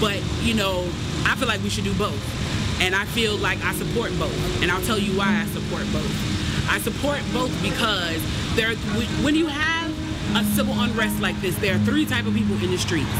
but 0.00 0.22
you 0.42 0.54
know, 0.54 0.86
I 1.34 1.36
feel 1.36 1.48
like 1.48 1.64
we 1.64 1.68
should 1.68 1.82
do 1.82 1.92
both, 1.94 2.80
and 2.80 2.94
I 2.94 3.06
feel 3.06 3.34
like 3.36 3.60
I 3.64 3.74
support 3.74 4.16
both, 4.20 4.62
and 4.62 4.70
I'll 4.70 4.80
tell 4.82 5.00
you 5.00 5.18
why 5.18 5.42
I 5.42 5.46
support 5.46 5.82
both. 5.92 6.70
I 6.70 6.78
support 6.78 7.18
both 7.32 7.50
because 7.60 8.22
there, 8.54 8.72
when 9.24 9.34
you 9.34 9.48
have 9.48 9.90
a 10.36 10.44
civil 10.54 10.78
unrest 10.78 11.18
like 11.18 11.34
this, 11.40 11.56
there 11.56 11.74
are 11.74 11.78
three 11.80 12.06
type 12.06 12.26
of 12.26 12.34
people 12.34 12.54
in 12.62 12.70
the 12.70 12.78
streets. 12.78 13.10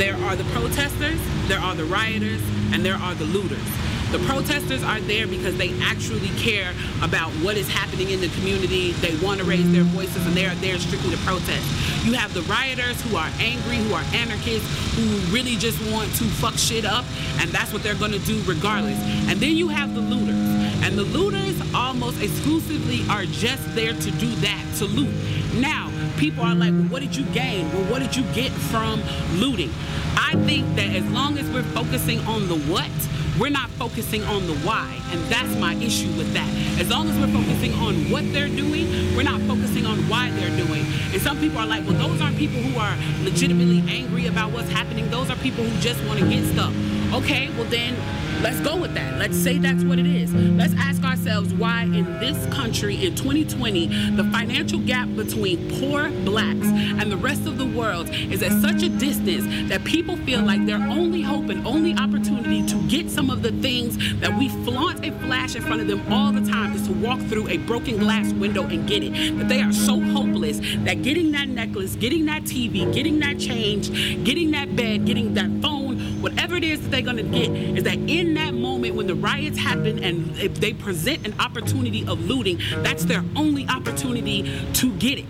There 0.00 0.16
are 0.16 0.34
the 0.34 0.44
protesters, 0.44 1.20
there 1.46 1.58
are 1.58 1.74
the 1.74 1.84
rioters, 1.84 2.40
and 2.72 2.82
there 2.82 2.94
are 2.94 3.14
the 3.14 3.26
looters. 3.26 3.68
The 4.12 4.18
protesters 4.20 4.82
are 4.82 4.98
there 5.00 5.26
because 5.26 5.58
they 5.58 5.78
actually 5.82 6.30
care 6.38 6.72
about 7.02 7.28
what 7.44 7.58
is 7.58 7.68
happening 7.68 8.08
in 8.08 8.22
the 8.22 8.28
community. 8.28 8.92
They 8.92 9.14
want 9.16 9.40
to 9.40 9.44
raise 9.44 9.70
their 9.70 9.82
voices 9.82 10.26
and 10.26 10.34
they 10.34 10.46
are 10.46 10.54
there 10.54 10.78
strictly 10.78 11.10
to 11.10 11.18
protest. 11.18 11.62
You 12.06 12.14
have 12.14 12.32
the 12.32 12.40
rioters 12.48 12.98
who 13.02 13.16
are 13.16 13.28
angry, 13.40 13.76
who 13.76 13.92
are 13.92 14.02
anarchists, 14.14 14.66
who 14.96 15.04
really 15.34 15.56
just 15.56 15.78
want 15.92 16.08
to 16.16 16.24
fuck 16.24 16.54
shit 16.54 16.86
up, 16.86 17.04
and 17.38 17.50
that's 17.50 17.70
what 17.70 17.82
they're 17.82 17.94
going 17.94 18.12
to 18.12 18.20
do 18.20 18.40
regardless. 18.46 18.98
And 19.28 19.38
then 19.38 19.54
you 19.54 19.68
have 19.68 19.94
the 19.94 20.00
looters. 20.00 20.34
And 20.82 20.96
the 20.96 21.04
looters 21.04 21.60
almost 21.74 22.22
exclusively 22.22 23.04
are 23.10 23.26
just 23.26 23.74
there 23.74 23.92
to 23.92 24.10
do 24.12 24.30
that, 24.36 24.64
to 24.78 24.86
loot. 24.86 25.14
Now, 25.60 25.89
people 26.16 26.44
are 26.44 26.54
like, 26.54 26.72
well, 26.72 26.84
what 26.84 27.00
did 27.02 27.16
you 27.16 27.24
gain? 27.26 27.70
Well, 27.72 27.84
what 27.90 28.00
did 28.00 28.16
you 28.16 28.22
get 28.32 28.50
from 28.52 29.02
looting? 29.34 29.70
I 30.16 30.34
think 30.46 30.76
that 30.76 30.94
as 30.94 31.04
long 31.10 31.38
as 31.38 31.48
we're 31.50 31.62
focusing 31.62 32.20
on 32.20 32.48
the 32.48 32.58
what, 32.70 32.90
we're 33.38 33.48
not 33.48 33.70
focusing 33.70 34.22
on 34.24 34.46
the 34.46 34.54
why. 34.66 35.00
And 35.10 35.20
that's 35.32 35.54
my 35.56 35.74
issue 35.74 36.08
with 36.18 36.32
that. 36.34 36.48
As 36.78 36.90
long 36.90 37.08
as 37.08 37.18
we're 37.18 37.32
focusing 37.32 37.72
on 37.74 38.10
what 38.10 38.30
they're 38.32 38.48
doing, 38.48 39.16
we're 39.16 39.22
not 39.22 39.40
focusing 39.42 39.86
on 39.86 39.98
why 40.08 40.30
they're 40.32 40.56
doing. 40.56 40.84
And 41.12 41.22
some 41.22 41.38
people 41.38 41.58
are 41.58 41.66
like, 41.66 41.86
well, 41.86 41.96
those 41.96 42.20
aren't 42.20 42.36
people 42.36 42.60
who 42.60 42.78
are 42.78 42.96
legitimately 43.24 43.82
angry 43.88 44.26
about 44.26 44.52
what's 44.52 44.70
happening. 44.70 45.08
Those 45.10 45.30
are 45.30 45.36
people 45.36 45.64
who 45.64 45.80
just 45.80 46.04
want 46.04 46.20
to 46.20 46.28
get 46.28 46.44
stuff. 46.44 46.74
Okay, 47.12 47.50
well 47.56 47.64
then, 47.64 47.96
let's 48.40 48.60
go 48.60 48.76
with 48.76 48.94
that. 48.94 49.18
Let's 49.18 49.36
say 49.36 49.58
that's 49.58 49.82
what 49.82 49.98
it 49.98 50.06
is. 50.06 50.32
Let's 50.32 50.74
ask 50.78 51.02
ourselves 51.02 51.52
why 51.52 51.82
in 51.82 52.04
this 52.20 52.46
country 52.54 53.04
in 53.04 53.16
2020, 53.16 54.14
the 54.14 54.22
financial 54.30 54.78
gap 54.78 55.08
between 55.16 55.68
poor 55.80 56.08
blacks 56.24 56.66
and 56.66 57.10
the 57.10 57.16
rest 57.16 57.46
of 57.46 57.58
the 57.58 57.66
world 57.66 58.08
is 58.10 58.44
at 58.44 58.52
such 58.62 58.84
a 58.84 58.88
distance 58.88 59.44
that 59.68 59.82
people 59.84 60.16
feel 60.18 60.40
like 60.40 60.64
their 60.66 60.78
only 60.78 61.20
hope 61.20 61.48
and 61.48 61.66
only 61.66 61.94
opportunity 61.94 62.64
to 62.66 62.80
get 62.88 63.10
some 63.10 63.28
of 63.28 63.42
the 63.42 63.50
things 63.60 63.98
that 64.20 64.38
we 64.38 64.48
flaunt 64.64 65.04
and 65.04 65.20
flash 65.22 65.56
in 65.56 65.62
front 65.62 65.80
of 65.80 65.88
them 65.88 66.00
all 66.12 66.30
the 66.30 66.48
time 66.48 66.72
is 66.74 66.86
to 66.86 66.92
walk 66.92 67.18
through 67.22 67.48
a 67.48 67.56
broken 67.58 67.98
glass 67.98 68.32
window 68.34 68.62
and 68.62 68.88
get 68.88 69.02
it. 69.02 69.36
That 69.36 69.48
they 69.48 69.60
are 69.62 69.72
so 69.72 70.00
hopeless 70.00 70.60
that 70.84 71.02
getting 71.02 71.32
that 71.32 71.48
necklace, 71.48 71.96
getting 71.96 72.26
that 72.26 72.44
TV, 72.44 72.92
getting 72.94 73.18
that 73.18 73.40
change, 73.40 73.90
getting 74.24 74.52
that 74.52 74.76
bed, 74.76 75.06
getting 75.06 75.34
that 75.34 75.50
phone, 75.60 75.79
whatever 76.20 76.56
it 76.56 76.64
is 76.64 76.80
that 76.82 76.90
they're 76.90 77.02
gonna 77.02 77.22
get, 77.22 77.50
is 77.50 77.84
that 77.84 77.98
in 77.98 78.34
that 78.34 78.54
moment 78.54 78.94
when 78.94 79.06
the 79.06 79.14
riots 79.14 79.58
happen 79.58 80.02
and 80.02 80.36
if 80.38 80.60
they 80.60 80.72
present 80.72 81.26
an 81.26 81.34
opportunity 81.40 82.06
of 82.06 82.20
looting, 82.26 82.58
that's 82.76 83.04
their 83.04 83.24
only 83.36 83.66
opportunity 83.68 84.50
to 84.74 84.92
get 84.94 85.18
it. 85.18 85.26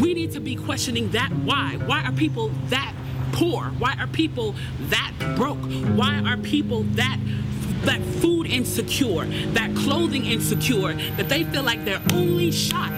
We 0.00 0.14
need 0.14 0.32
to 0.32 0.40
be 0.40 0.56
questioning 0.56 1.10
that 1.10 1.30
why. 1.30 1.78
Why 1.86 2.04
are 2.04 2.12
people 2.12 2.50
that 2.68 2.94
poor? 3.32 3.64
Why 3.78 3.94
are 3.98 4.06
people 4.06 4.54
that 4.80 5.12
broke? 5.36 5.58
Why 5.96 6.22
are 6.24 6.36
people 6.36 6.82
that 6.94 7.18
that 7.82 8.00
food 8.00 8.46
insecure, 8.46 9.24
that 9.54 9.74
clothing 9.74 10.24
insecure, 10.24 10.94
that 11.16 11.28
they 11.28 11.42
feel 11.42 11.64
like 11.64 11.84
their 11.84 12.00
only 12.12 12.52
shot, 12.52 12.92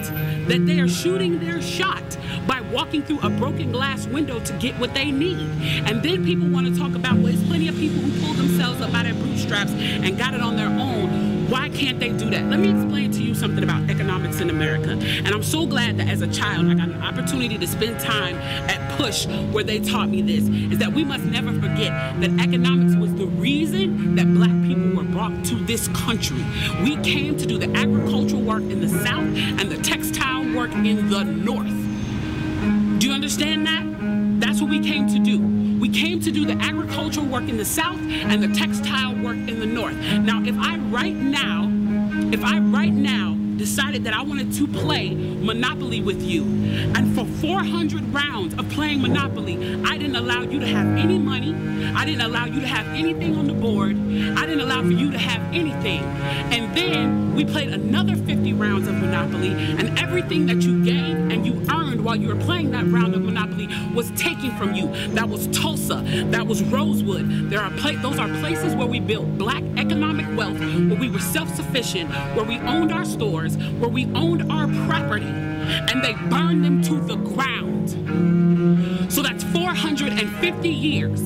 that 0.47 0.63
they 0.67 0.79
are 0.79 0.87
shooting 0.87 1.39
their 1.39 1.59
shot 1.59 2.03
by 2.47 2.61
walking 2.61 3.03
through 3.03 3.19
a 3.21 3.29
broken 3.29 3.71
glass 3.71 4.05
window 4.07 4.39
to 4.39 4.53
get 4.53 4.77
what 4.79 4.93
they 4.93 5.11
need. 5.11 5.49
And 5.87 6.01
then 6.03 6.23
people 6.25 6.47
want 6.49 6.67
to 6.67 6.79
talk 6.79 6.95
about, 6.95 7.15
well, 7.15 7.25
there's 7.25 7.43
plenty 7.43 7.67
of 7.67 7.75
people 7.75 7.99
who 7.99 8.25
pulled 8.25 8.37
themselves 8.37 8.81
up 8.81 8.91
by 8.91 9.03
their 9.03 9.13
bootstraps 9.13 9.71
and 9.71 10.17
got 10.17 10.33
it 10.33 10.41
on 10.41 10.55
their 10.55 10.67
own. 10.67 11.35
Why 11.49 11.69
can't 11.69 11.99
they 11.99 12.09
do 12.09 12.29
that? 12.31 12.45
Let 12.45 12.59
me 12.59 12.71
explain 12.71 13.11
to 13.11 13.21
you 13.21 13.35
something 13.35 13.63
about 13.63 13.87
economics 13.89 14.39
in 14.39 14.49
America. 14.49 14.91
And 14.91 15.27
I'm 15.27 15.43
so 15.43 15.67
glad 15.67 15.97
that 15.97 16.07
as 16.07 16.21
a 16.21 16.27
child, 16.27 16.67
I 16.67 16.73
got 16.73 16.89
an 16.89 17.03
opportunity 17.03 17.57
to 17.59 17.67
spend 17.67 17.99
time 17.99 18.35
at 18.35 18.97
Push 18.97 19.27
where 19.51 19.63
they 19.63 19.79
taught 19.79 20.09
me 20.09 20.21
this, 20.21 20.47
is 20.71 20.79
that 20.79 20.91
we 20.91 21.03
must 21.03 21.23
never 21.25 21.53
forget 21.53 22.19
that 22.21 22.31
economics 22.39 22.95
was 22.95 23.13
the 23.13 23.27
reason 23.27 24.15
that 24.15 24.25
black 24.33 24.49
people 24.63 24.95
were 24.95 25.03
brought 25.03 25.45
to 25.45 25.55
this 25.65 25.87
country. 25.89 26.43
We 26.81 26.97
came 27.03 27.37
to 27.37 27.45
do 27.45 27.59
the 27.59 27.71
agricultural 27.77 28.41
work 28.41 28.63
in 28.63 28.81
the 28.81 28.89
South 28.89 29.27
and 29.59 29.69
the 29.69 29.77
textile 29.83 30.51
work 30.55 30.71
in 30.71 31.09
the 31.09 31.23
North. 31.25 31.84
Do 33.05 33.09
you 33.09 33.15
understand 33.15 33.67
that? 33.67 33.83
That's 34.43 34.59
what 34.59 34.71
we 34.71 34.79
came 34.79 35.07
to 35.09 35.19
do. 35.19 35.39
We 35.79 35.89
came 35.89 36.19
to 36.21 36.31
do 36.31 36.43
the 36.43 36.53
agricultural 36.53 37.27
work 37.27 37.47
in 37.47 37.55
the 37.55 37.63
South 37.63 37.99
and 37.99 38.41
the 38.41 38.47
textile 38.47 39.13
work 39.23 39.37
in 39.37 39.59
the 39.59 39.67
North. 39.67 39.93
Now, 40.21 40.41
if 40.43 40.55
I 40.57 40.77
right 40.77 41.13
now, 41.13 41.69
if 42.33 42.43
I 42.43 42.57
right 42.57 42.91
now 42.91 43.37
decided 43.57 44.05
that 44.05 44.15
I 44.15 44.23
wanted 44.23 44.51
to 44.53 44.65
play 44.65 45.13
Monopoly 45.13 46.01
with 46.01 46.23
you, 46.23 46.45
and 46.95 47.13
for 47.15 47.25
400 47.25 48.11
rounds 48.11 48.55
of 48.55 48.67
playing 48.69 49.03
Monopoly, 49.03 49.83
I 49.85 49.99
didn't 49.99 50.15
allow 50.15 50.41
you 50.41 50.59
to 50.59 50.65
have 50.65 50.87
any 50.97 51.19
money, 51.19 51.53
I 51.93 52.05
didn't 52.05 52.21
allow 52.21 52.45
you 52.45 52.59
to 52.59 52.67
have 52.67 52.87
anything 52.87 53.35
on 53.35 53.45
the 53.45 53.53
board, 53.53 53.95
I 53.95 54.47
didn't 54.47 54.61
allow 54.61 54.81
for 54.81 54.89
you 54.89 55.11
to 55.11 55.19
have 55.19 55.43
anything. 55.53 56.01
And 56.01 56.75
then 56.75 57.35
we 57.35 57.45
played 57.45 57.69
another 57.69 58.15
50 58.15 58.53
rounds 58.53 58.87
of 58.87 58.95
Monopoly, 58.95 59.51
and 59.51 59.99
everything 59.99 60.47
that 60.47 60.63
you 60.63 60.83
gained 60.83 61.31
and 61.31 61.45
you 61.45 61.53
earned 61.69 61.84
while 62.05 62.15
you 62.15 62.27
were 62.27 62.35
playing 62.35 62.69
that 62.69 62.85
round 62.85 63.15
of 63.15 63.23
Monopoly 63.23 63.67
was 63.95 64.11
taken 64.11 64.55
from 64.57 64.75
you. 64.75 64.87
That 65.15 65.27
was 65.27 65.47
Tulsa, 65.47 66.03
that 66.27 66.45
was 66.45 66.61
Rosewood. 66.63 67.49
There 67.49 67.59
are 67.59 67.71
pla- 67.71 67.99
those 68.03 68.19
are 68.19 68.27
places 68.39 68.75
where 68.75 68.85
we 68.85 68.99
built 68.99 69.39
black 69.39 69.63
economic 69.75 70.27
wealth, 70.37 70.59
where 70.59 70.99
we 70.99 71.09
were 71.09 71.19
self-sufficient, 71.19 72.11
where 72.35 72.45
we 72.45 72.59
owned 72.59 72.91
our 72.91 73.05
stores, 73.05 73.57
where 73.57 73.89
we 73.89 74.05
owned 74.13 74.51
our 74.51 74.67
property, 74.87 75.25
and 75.25 76.03
they 76.03 76.13
burned 76.29 76.63
them 76.63 76.83
to 76.83 76.99
the 77.01 77.15
ground. 77.15 77.89
So 79.11 79.23
that's 79.23 79.43
450 79.45 80.69
years. 80.69 81.19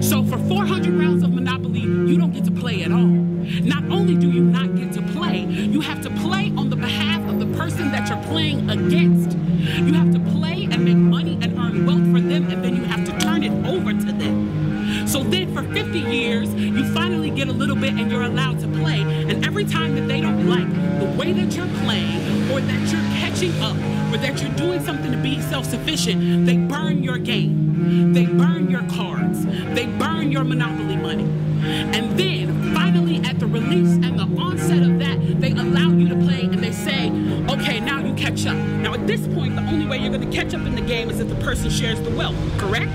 So 0.00 0.24
for 0.24 0.38
400 0.38 0.92
rounds 0.94 1.22
of 1.22 1.32
Monopoly, 1.32 1.80
you 1.80 2.18
don't 2.18 2.32
get 2.32 2.44
to 2.46 2.50
play 2.50 2.82
at 2.82 2.90
all. 2.90 2.98
Not 2.98 3.84
only 3.90 4.16
do 4.16 4.30
you 4.30 4.42
not 4.42 4.74
get 4.74 4.92
to 4.94 5.02
play, 5.12 5.40
you 5.40 5.80
have 5.80 6.00
to 6.02 6.10
play 6.10 6.52
on 6.56 6.70
the 6.70 6.76
behalf 6.76 7.20
of 7.28 7.38
the 7.38 7.43
person 7.56 7.90
that 7.92 8.08
you're 8.08 8.22
playing 8.24 8.68
against. 8.70 9.36
You 9.36 9.94
have 9.94 10.12
to 10.12 10.20
play 10.32 10.68
and 10.70 10.84
make 10.84 10.96
money 10.96 11.38
and 11.40 11.58
earn 11.58 11.86
wealth 11.86 12.04
for 12.12 12.20
them, 12.20 12.50
and 12.50 12.62
then 12.64 12.76
you 12.76 12.84
have 12.84 13.04
to 13.06 13.18
turn 13.18 13.42
it 13.42 13.52
over 13.66 13.92
to 13.92 14.12
them. 14.12 15.06
So 15.06 15.22
then 15.22 15.54
for 15.54 15.62
50 15.62 15.98
years, 15.98 16.52
you 16.54 16.84
finally 16.92 17.30
get 17.30 17.48
a 17.48 17.52
little 17.52 17.76
bit 17.76 17.94
and 17.94 18.10
you're 18.10 18.22
allowed 18.22 18.60
to 18.60 18.68
play. 18.68 19.00
And 19.00 19.44
every 19.44 19.64
time 19.64 19.94
that 19.94 20.06
they 20.08 20.20
don't 20.20 20.48
like 20.48 20.68
the 20.98 21.06
way 21.18 21.32
that 21.32 21.54
you're 21.56 21.66
playing 21.84 22.50
or 22.50 22.60
that 22.60 22.92
you're 22.92 23.00
catching 23.18 23.52
up 23.62 23.76
or 24.12 24.18
that 24.18 24.40
you're 24.40 24.54
doing 24.56 24.84
something 24.84 25.10
to 25.10 25.18
be 25.18 25.40
self-sufficient, 25.40 26.46
they 26.46 26.56
burn 26.56 27.02
your 27.02 27.18
game. 27.18 28.12
They 28.12 28.26
burn 28.26 28.70
your 28.70 28.82
cards. 28.90 29.44
They 29.74 29.86
burn 29.86 30.30
your 30.30 30.44
monopoly 30.44 30.96
money. 30.96 31.24
And 31.64 32.18
then 32.18 32.74
finally 32.74 33.22
at 33.24 33.38
the 33.38 33.46
release 33.46 33.94
and 33.94 34.18
the 34.18 34.28
onset 34.40 34.82
of 34.82 34.98
that, 34.98 35.13
they 35.44 35.60
allow 35.60 35.90
you 35.90 36.08
to 36.08 36.14
play 36.14 36.42
and 36.44 36.64
they 36.64 36.72
say, 36.72 37.10
okay, 37.50 37.78
now 37.78 37.98
you 37.98 38.14
catch 38.14 38.46
up. 38.46 38.56
Now 38.56 38.94
at 38.94 39.06
this 39.06 39.26
point, 39.28 39.56
the 39.56 39.62
only 39.62 39.86
way 39.86 39.98
you're 39.98 40.10
gonna 40.10 40.32
catch 40.32 40.54
up 40.54 40.66
in 40.66 40.74
the 40.74 40.80
game 40.80 41.10
is 41.10 41.20
if 41.20 41.28
the 41.28 41.34
person 41.36 41.68
shares 41.68 42.00
the 42.00 42.10
wealth, 42.10 42.36
correct? 42.56 42.92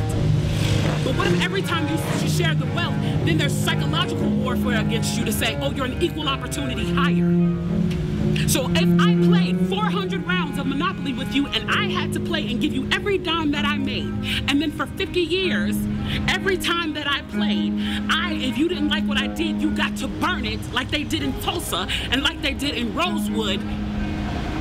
But 1.03 1.15
what 1.15 1.27
if 1.27 1.39
every 1.43 1.61
time 1.61 1.87
you 1.87 2.27
share 2.27 2.55
the 2.55 2.65
wealth, 2.73 2.95
then 3.25 3.37
there's 3.37 3.53
psychological 3.55 4.27
warfare 4.29 4.81
against 4.81 5.15
you 5.15 5.25
to 5.25 5.31
say, 5.31 5.59
oh, 5.61 5.69
you're 5.71 5.85
an 5.85 6.01
equal 6.01 6.27
opportunity 6.27 6.91
hire. 6.91 7.29
So 8.47 8.67
if 8.71 8.99
I 8.99 9.15
played 9.27 9.69
400 9.69 10.25
rounds 10.25 10.57
of 10.57 10.65
Monopoly 10.65 11.13
with 11.13 11.35
you 11.35 11.45
and 11.47 11.69
I 11.69 11.85
had 11.85 12.13
to 12.13 12.19
play 12.19 12.49
and 12.49 12.59
give 12.59 12.73
you 12.73 12.89
every 12.91 13.19
dime 13.19 13.51
that 13.51 13.65
I 13.65 13.77
made, 13.77 14.11
and 14.47 14.59
then 14.59 14.71
for 14.71 14.87
50 14.87 15.19
years, 15.19 15.75
every 16.27 16.57
time 16.57 16.93
that 16.93 17.07
I 17.07 17.21
played, 17.23 17.73
I, 18.09 18.33
if 18.33 18.57
you 18.57 18.67
didn't 18.67 18.89
like 18.89 19.05
what 19.05 19.17
I 19.17 19.27
did, 19.27 19.61
you 19.61 19.71
got 19.75 19.95
to 19.97 20.07
burn 20.07 20.45
it 20.45 20.59
like 20.71 20.89
they 20.89 21.03
did 21.03 21.23
in 21.23 21.33
Tulsa 21.41 21.87
and 22.11 22.23
like 22.23 22.41
they 22.41 22.53
did 22.53 22.75
in 22.75 22.93
Rosewood. 22.93 23.59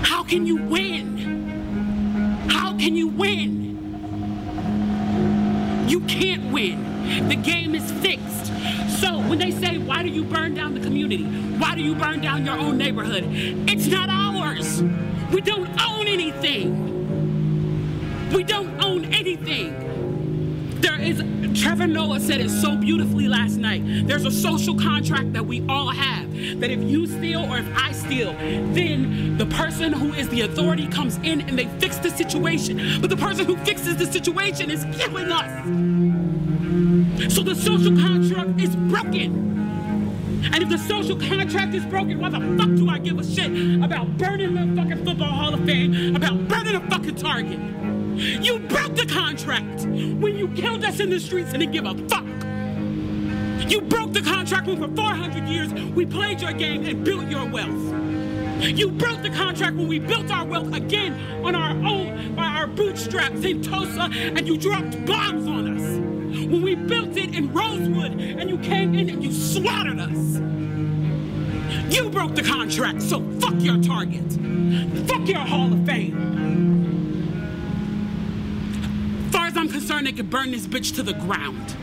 How 0.02 0.22
can 0.22 0.46
you 0.46 0.56
win? 0.56 2.48
How 2.50 2.76
can 2.76 2.96
you 2.96 3.08
win? 3.08 3.68
You 5.88 6.00
can't 6.00 6.52
win. 6.52 7.28
The 7.28 7.36
game 7.36 7.74
is 7.74 7.90
fixed. 7.92 8.52
So 9.00 9.18
when 9.20 9.38
they 9.38 9.50
say, 9.50 9.78
why 9.78 10.02
do 10.02 10.08
you 10.08 10.24
burn 10.24 10.54
down 10.54 10.74
the 10.74 10.80
community? 10.80 11.24
Why 11.24 11.74
do 11.74 11.82
you 11.82 11.94
burn 11.94 12.20
down 12.20 12.44
your 12.44 12.58
own 12.58 12.76
neighborhood? 12.76 13.24
It's 13.28 13.86
not 13.86 14.08
ours. 14.10 14.82
We 15.32 15.40
don't 15.40 15.68
own 15.80 16.06
anything. 16.06 16.86
We 18.32 18.44
don't 18.44 18.84
own 18.84 19.06
anything. 19.06 20.80
There 20.80 21.00
is, 21.00 21.18
Trevor 21.68 21.86
Noah 21.86 22.18
said 22.18 22.40
it 22.40 22.48
so 22.48 22.74
beautifully 22.76 23.28
last 23.28 23.58
night. 23.58 23.82
There's 24.06 24.24
a 24.24 24.30
social 24.30 24.74
contract 24.74 25.34
that 25.34 25.44
we 25.44 25.62
all 25.68 25.90
have. 25.90 26.32
That 26.60 26.70
if 26.70 26.82
you 26.82 27.06
steal 27.06 27.44
or 27.44 27.58
if 27.58 27.66
I 27.76 27.92
steal, 27.92 28.32
then 28.72 29.36
the 29.36 29.44
person 29.44 29.92
who 29.92 30.14
is 30.14 30.30
the 30.30 30.40
authority 30.40 30.86
comes 30.88 31.18
in 31.18 31.42
and 31.42 31.58
they 31.58 31.66
fix 31.78 31.98
the 31.98 32.08
situation. 32.08 33.02
But 33.02 33.10
the 33.10 33.18
person 33.18 33.44
who 33.44 33.58
fixes 33.66 33.98
the 33.98 34.06
situation 34.06 34.70
is 34.70 34.86
killing 34.96 35.30
us. 35.30 35.64
So 37.34 37.42
the 37.42 37.54
social 37.54 37.94
contract 37.98 38.58
is 38.62 38.74
broken. 38.74 40.48
And 40.50 40.62
if 40.62 40.70
the 40.70 40.78
social 40.78 41.18
contract 41.18 41.74
is 41.74 41.84
broken, 41.84 42.18
why 42.18 42.30
the 42.30 42.40
fuck 42.56 42.74
do 42.76 42.88
I 42.88 42.98
give 42.98 43.18
a 43.18 43.24
shit 43.24 43.84
about 43.84 44.16
burning 44.16 44.54
the 44.54 44.74
fucking 44.82 45.04
football 45.04 45.28
hall 45.28 45.52
of 45.52 45.62
fame, 45.66 46.16
about 46.16 46.48
burning 46.48 46.76
a 46.76 46.80
fucking 46.88 47.16
target? 47.16 47.60
You 48.18 48.58
broke 48.58 48.96
the 48.96 49.06
contract 49.06 49.82
when 49.82 50.36
you 50.36 50.48
killed 50.48 50.84
us 50.84 50.98
in 50.98 51.08
the 51.08 51.20
streets 51.20 51.52
and 51.52 51.60
didn't 51.60 51.72
give 51.72 51.86
a 51.86 51.94
fuck. 52.08 52.24
You 53.70 53.80
broke 53.80 54.12
the 54.12 54.22
contract 54.22 54.66
when 54.66 54.76
for 54.76 54.88
400 54.96 55.46
years 55.46 55.72
we 55.72 56.04
played 56.04 56.40
your 56.40 56.52
game 56.52 56.84
and 56.84 57.04
built 57.04 57.28
your 57.28 57.48
wealth. 57.48 57.94
You 58.60 58.90
broke 58.90 59.22
the 59.22 59.30
contract 59.30 59.76
when 59.76 59.86
we 59.86 60.00
built 60.00 60.32
our 60.32 60.44
wealth 60.44 60.74
again 60.74 61.14
on 61.44 61.54
our 61.54 61.70
own, 61.70 62.34
by 62.34 62.46
our 62.46 62.66
bootstraps 62.66 63.44
in 63.44 63.62
Tulsa, 63.62 64.10
and 64.12 64.48
you 64.48 64.56
dropped 64.56 65.06
bombs 65.06 65.46
on 65.46 65.78
us. 65.78 65.82
When 66.48 66.62
we 66.62 66.74
built 66.74 67.16
it 67.16 67.36
in 67.36 67.52
Rosewood, 67.52 68.20
and 68.20 68.50
you 68.50 68.58
came 68.58 68.96
in 68.96 69.10
and 69.10 69.22
you 69.22 69.30
slaughtered 69.30 70.00
us. 70.00 70.40
You 71.94 72.10
broke 72.10 72.34
the 72.34 72.42
contract, 72.42 73.00
so 73.00 73.20
fuck 73.38 73.54
your 73.58 73.80
target. 73.80 74.24
Fuck 75.06 75.28
your 75.28 75.38
Hall 75.38 75.72
of 75.72 75.86
Fame. 75.86 76.97
Concerned, 79.70 80.06
they 80.06 80.12
could 80.12 80.30
burn 80.30 80.50
this 80.50 80.66
bitch 80.66 80.94
to 80.96 81.02
the 81.02 81.14
ground. 81.14 81.76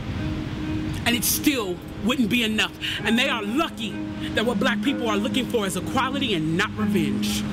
And 1.06 1.15
it 1.15 1.24
still 1.24 1.78
wouldn't 2.04 2.30
be 2.30 2.43
enough. 2.43 2.74
And 3.04 3.17
they 3.17 3.30
are 3.30 3.43
lucky 3.43 3.91
that 4.34 4.45
what 4.45 4.60
black 4.60 4.82
people 4.82 5.10
are 5.10 5.17
looking 5.17 5.45
for 5.45 5.65
is 5.65 5.78
equality 5.78 6.34
and 6.34 6.58
not 6.58 6.76
revenge. 6.78 7.43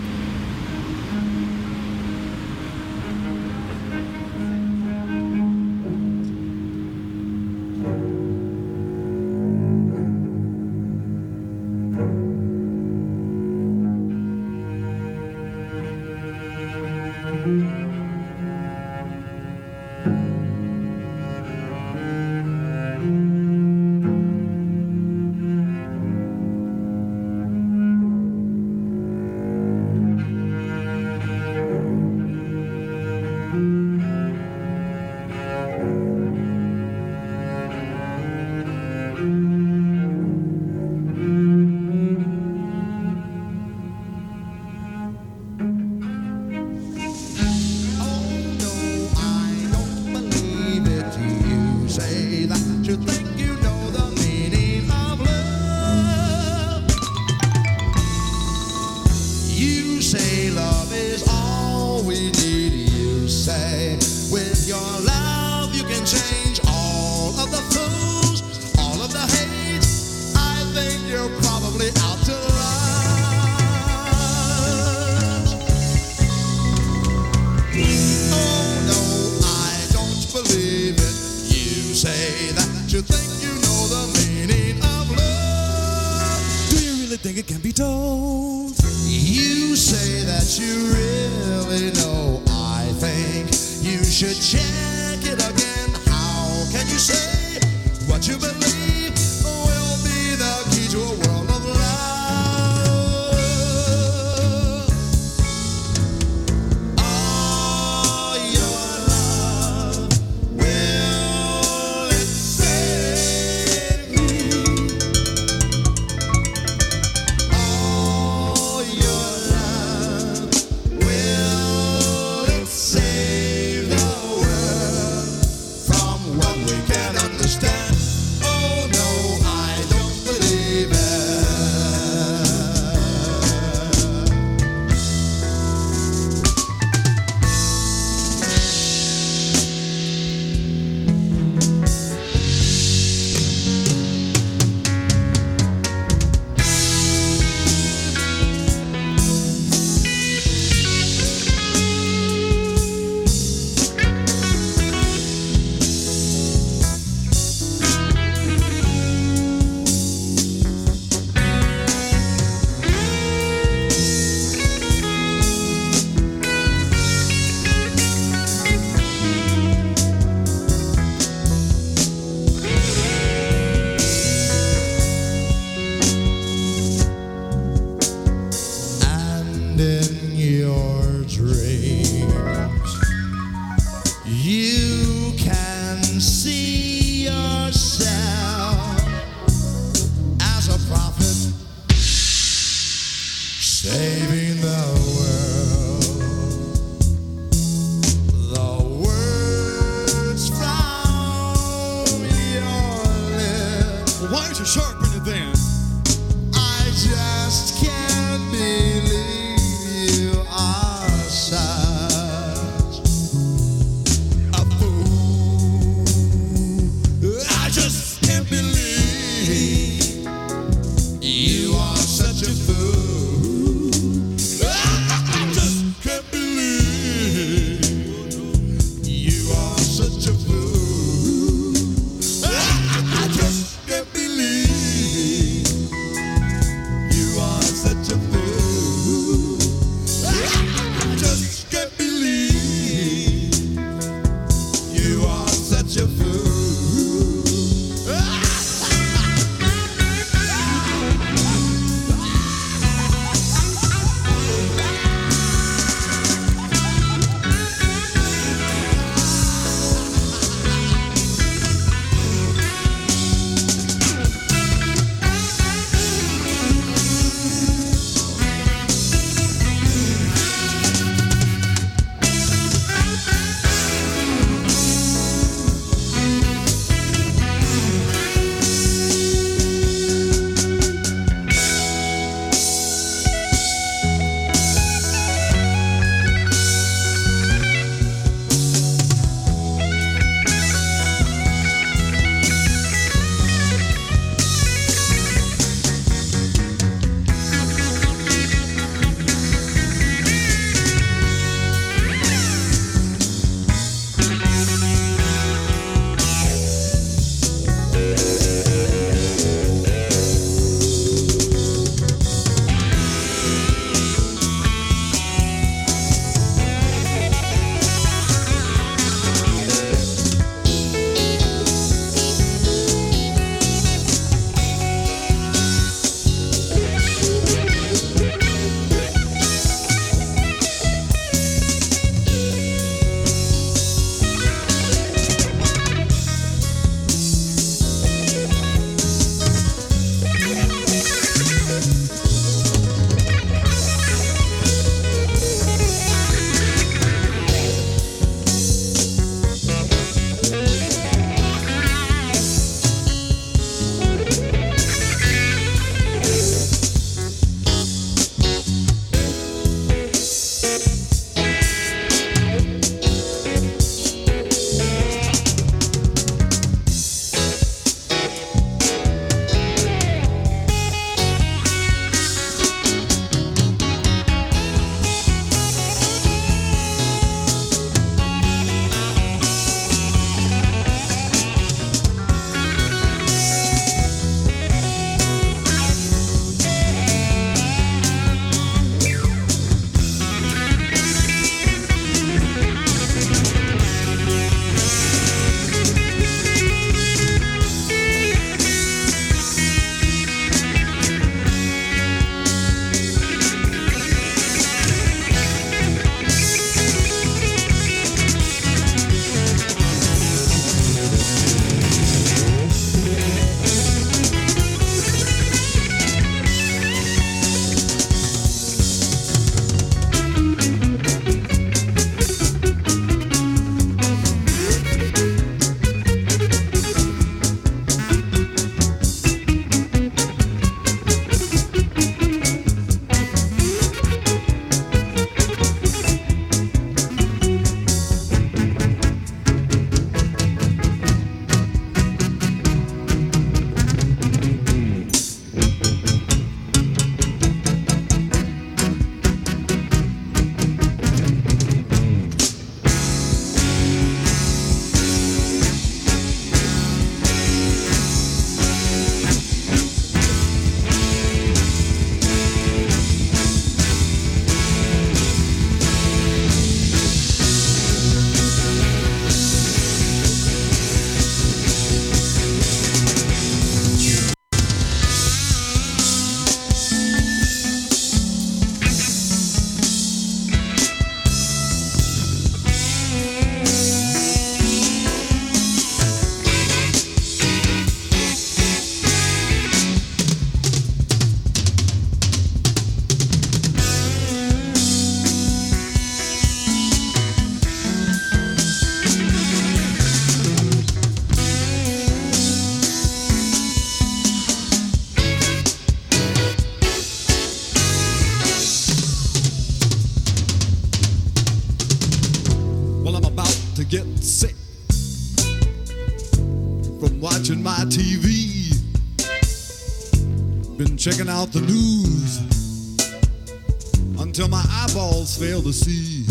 Fail 525.43 525.61
to 525.61 525.73
see. 525.73 526.25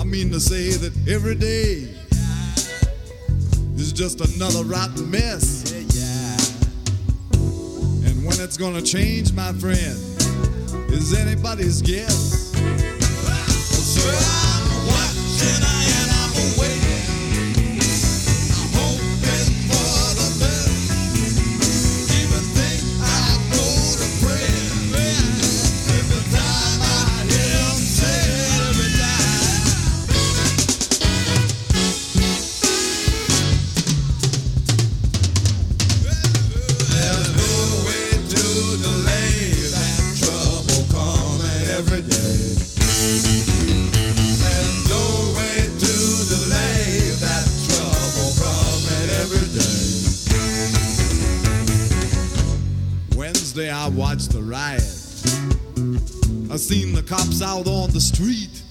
I 0.00 0.04
mean 0.04 0.32
to 0.32 0.40
say 0.40 0.70
that 0.70 0.92
every 1.08 1.36
day 1.36 1.88
is 3.76 3.92
just 3.92 4.20
another 4.20 4.64
rotten 4.64 5.08
mess. 5.08 5.70
And 8.04 8.26
when 8.26 8.40
it's 8.40 8.56
gonna 8.56 8.82
change, 8.82 9.32
my 9.32 9.52
friend, 9.52 9.96
is 10.90 11.14
anybody's 11.14 11.82
guess. 11.82 12.36
The 57.96 58.00
street. 58.02 58.62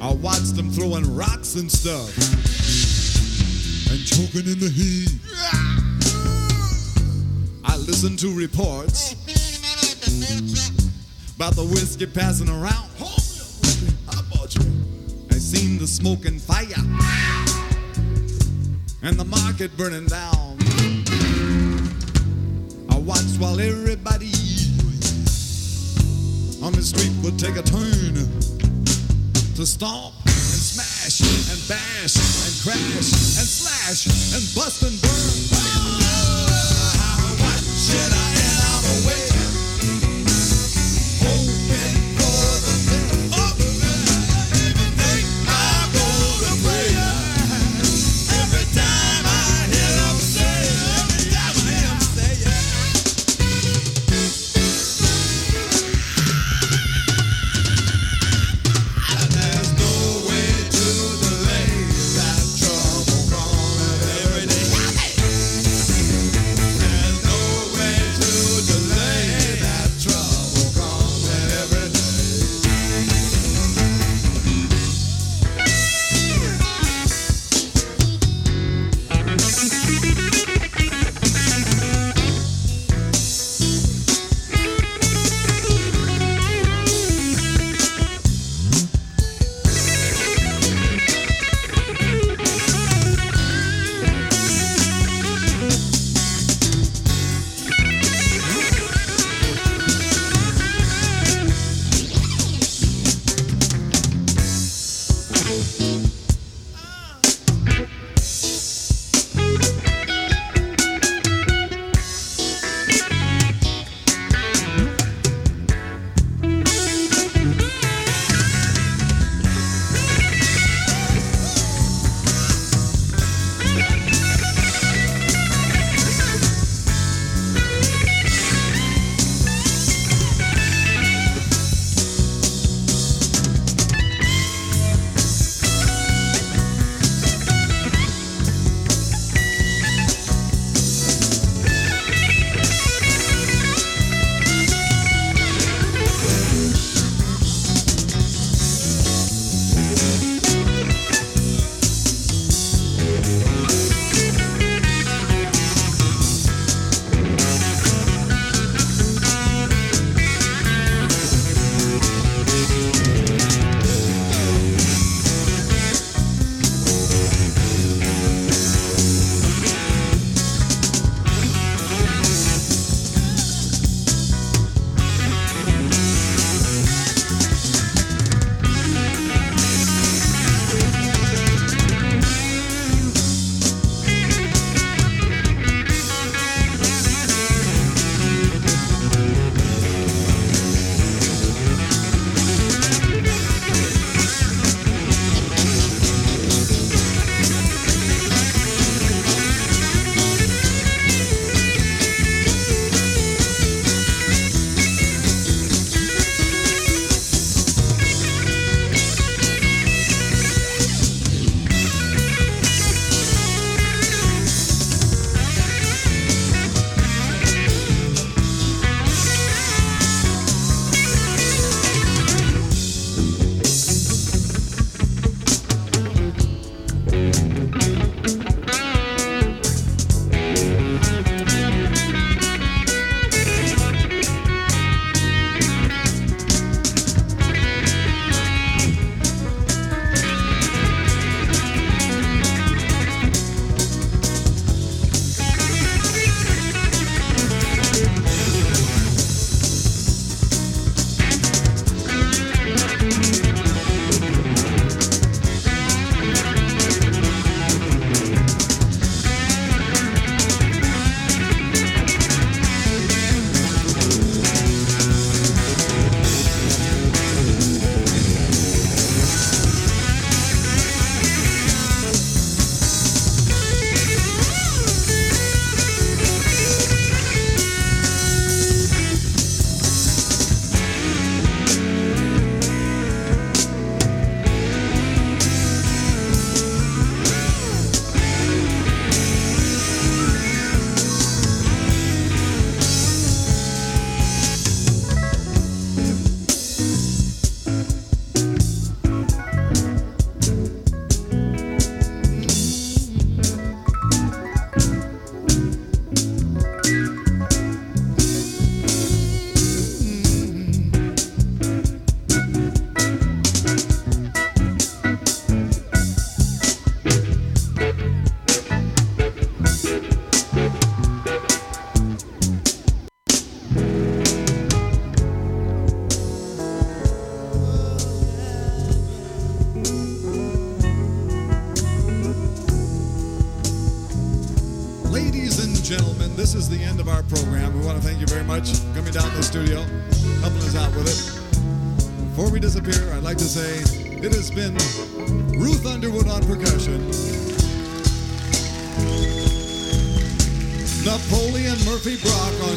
I 0.00 0.14
watched 0.14 0.56
them 0.56 0.70
throwing 0.70 1.14
rocks 1.14 1.56
and 1.56 1.70
stuff 1.70 2.08
and 3.90 4.00
choking 4.06 4.50
in 4.50 4.58
the 4.58 4.70
heat. 4.70 5.10
I 7.66 7.76
listened 7.76 8.18
to 8.20 8.34
reports 8.34 9.12
about 11.36 11.52
the 11.52 11.64
whiskey 11.64 12.06
passing 12.06 12.48
around. 12.48 12.88
I. 12.98 14.18
Seen 15.38 15.78
the 15.78 15.86
smoke 15.86 16.26
and 16.26 16.38
fire 16.38 16.66
and 19.02 19.16
the 19.18 19.24
market 19.24 19.74
burning 19.78 20.04
down. 20.04 20.58
I 22.90 22.98
watched 22.98 23.38
while 23.38 23.58
everybody 23.58 24.27
on 26.68 26.74
the 26.74 26.82
street 26.82 27.12
would 27.24 27.38
take 27.38 27.56
a 27.56 27.62
turn 27.62 28.12
to 29.56 29.64
stomp 29.64 30.12
and 30.26 30.60
smash 30.60 31.24
and 31.48 31.60
bash 31.64 32.16
and 32.44 32.54
crash 32.60 33.08
and 33.40 33.48
slash 33.48 34.04
and 34.36 34.44
bust 34.54 34.82
and 34.82 35.00
burn. 35.00 35.08
Oh, 35.56 36.44
I'm 37.00 37.40
watching, 37.40 38.12
I 38.12 38.28
am 38.36 38.84
waiting, 39.08 39.27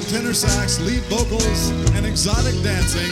Tenor 0.09 0.33
sax, 0.33 0.79
lead 0.81 1.01
vocals, 1.03 1.69
and 1.95 2.05
exotic 2.05 2.53
dancing. 2.63 3.11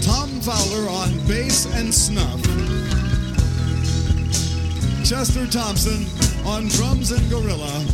Tom 0.00 0.28
Fowler 0.40 0.88
on 0.88 1.10
bass 1.26 1.66
and 1.74 1.92
snuff. 1.92 2.40
Chester 5.04 5.46
Thompson 5.46 6.06
on 6.46 6.68
drums 6.68 7.10
and 7.12 7.28
gorilla. 7.28 7.84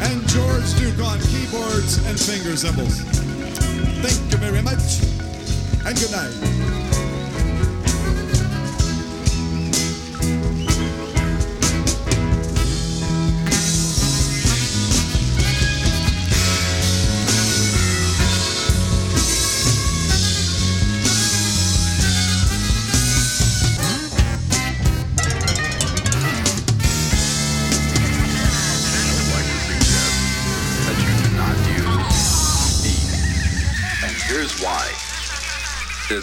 And 0.00 0.26
George 0.28 0.74
Duke 0.78 1.04
on 1.06 1.18
keyboards 1.20 1.98
and 2.06 2.18
finger 2.18 2.56
cymbals. 2.56 3.00
Thank 4.00 4.32
you 4.32 4.38
very 4.38 4.62
much, 4.62 5.00
and 5.86 5.96
good 5.98 6.10
night. 6.10 6.61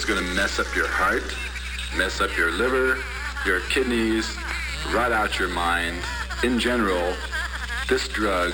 Going 0.10 0.26
to 0.26 0.34
mess 0.34 0.58
up 0.58 0.76
your 0.76 0.88
heart, 0.88 1.22
mess 1.96 2.20
up 2.20 2.36
your 2.36 2.50
liver, 2.52 2.98
your 3.46 3.60
kidneys, 3.70 4.36
rot 4.92 5.12
out 5.12 5.38
your 5.38 5.50
mind. 5.50 6.02
In 6.44 6.58
general, 6.58 7.14
this 7.88 8.08
drug 8.08 8.52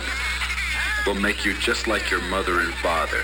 will 1.07 1.15
make 1.15 1.45
you 1.45 1.53
just 1.53 1.87
like 1.87 2.11
your 2.11 2.21
mother 2.23 2.59
and 2.59 2.73
father. 2.75 3.21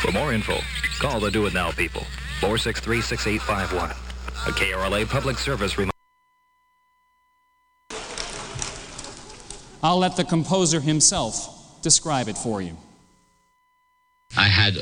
For 0.00 0.12
more 0.12 0.32
info, 0.32 0.60
call 1.00 1.18
the 1.18 1.28
Do 1.28 1.44
It 1.46 1.54
Now 1.54 1.72
people. 1.72 2.02
463-6851. 2.38 3.90
A 3.90 4.52
KRLA 4.52 5.08
public 5.08 5.36
service 5.38 5.76
reminder. 5.76 5.90
I'll 9.82 9.98
let 9.98 10.14
the 10.16 10.22
composer 10.22 10.78
himself 10.78 11.82
describe 11.82 12.28
it 12.28 12.38
for 12.38 12.62
you. 12.62 12.76
I 14.36 14.44
had 14.44 14.76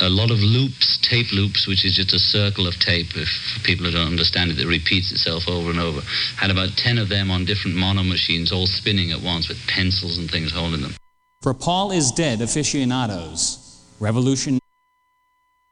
a 0.00 0.08
lot 0.08 0.30
of 0.30 0.38
loops, 0.38 0.98
tape 1.02 1.32
loops, 1.32 1.66
which 1.66 1.84
is 1.84 1.94
just 1.94 2.12
a 2.12 2.18
circle 2.18 2.66
of 2.66 2.74
tape. 2.78 3.14
If 3.14 3.28
people 3.62 3.90
don't 3.90 4.08
understand 4.08 4.50
it, 4.50 4.54
that 4.54 4.66
repeats 4.66 5.12
itself 5.12 5.48
over 5.48 5.70
and 5.70 5.78
over. 5.78 6.00
Had 6.36 6.50
about 6.50 6.76
10 6.76 6.98
of 6.98 7.08
them 7.08 7.30
on 7.30 7.44
different 7.44 7.76
mono 7.76 8.02
machines, 8.02 8.52
all 8.52 8.66
spinning 8.66 9.12
at 9.12 9.20
once 9.20 9.48
with 9.48 9.58
pencils 9.66 10.18
and 10.18 10.30
things 10.30 10.52
holding 10.52 10.82
them. 10.82 10.94
For 11.42 11.54
Paul 11.54 11.92
is 11.92 12.10
Dead 12.10 12.40
aficionados, 12.40 13.58
Revolution. 14.00 14.58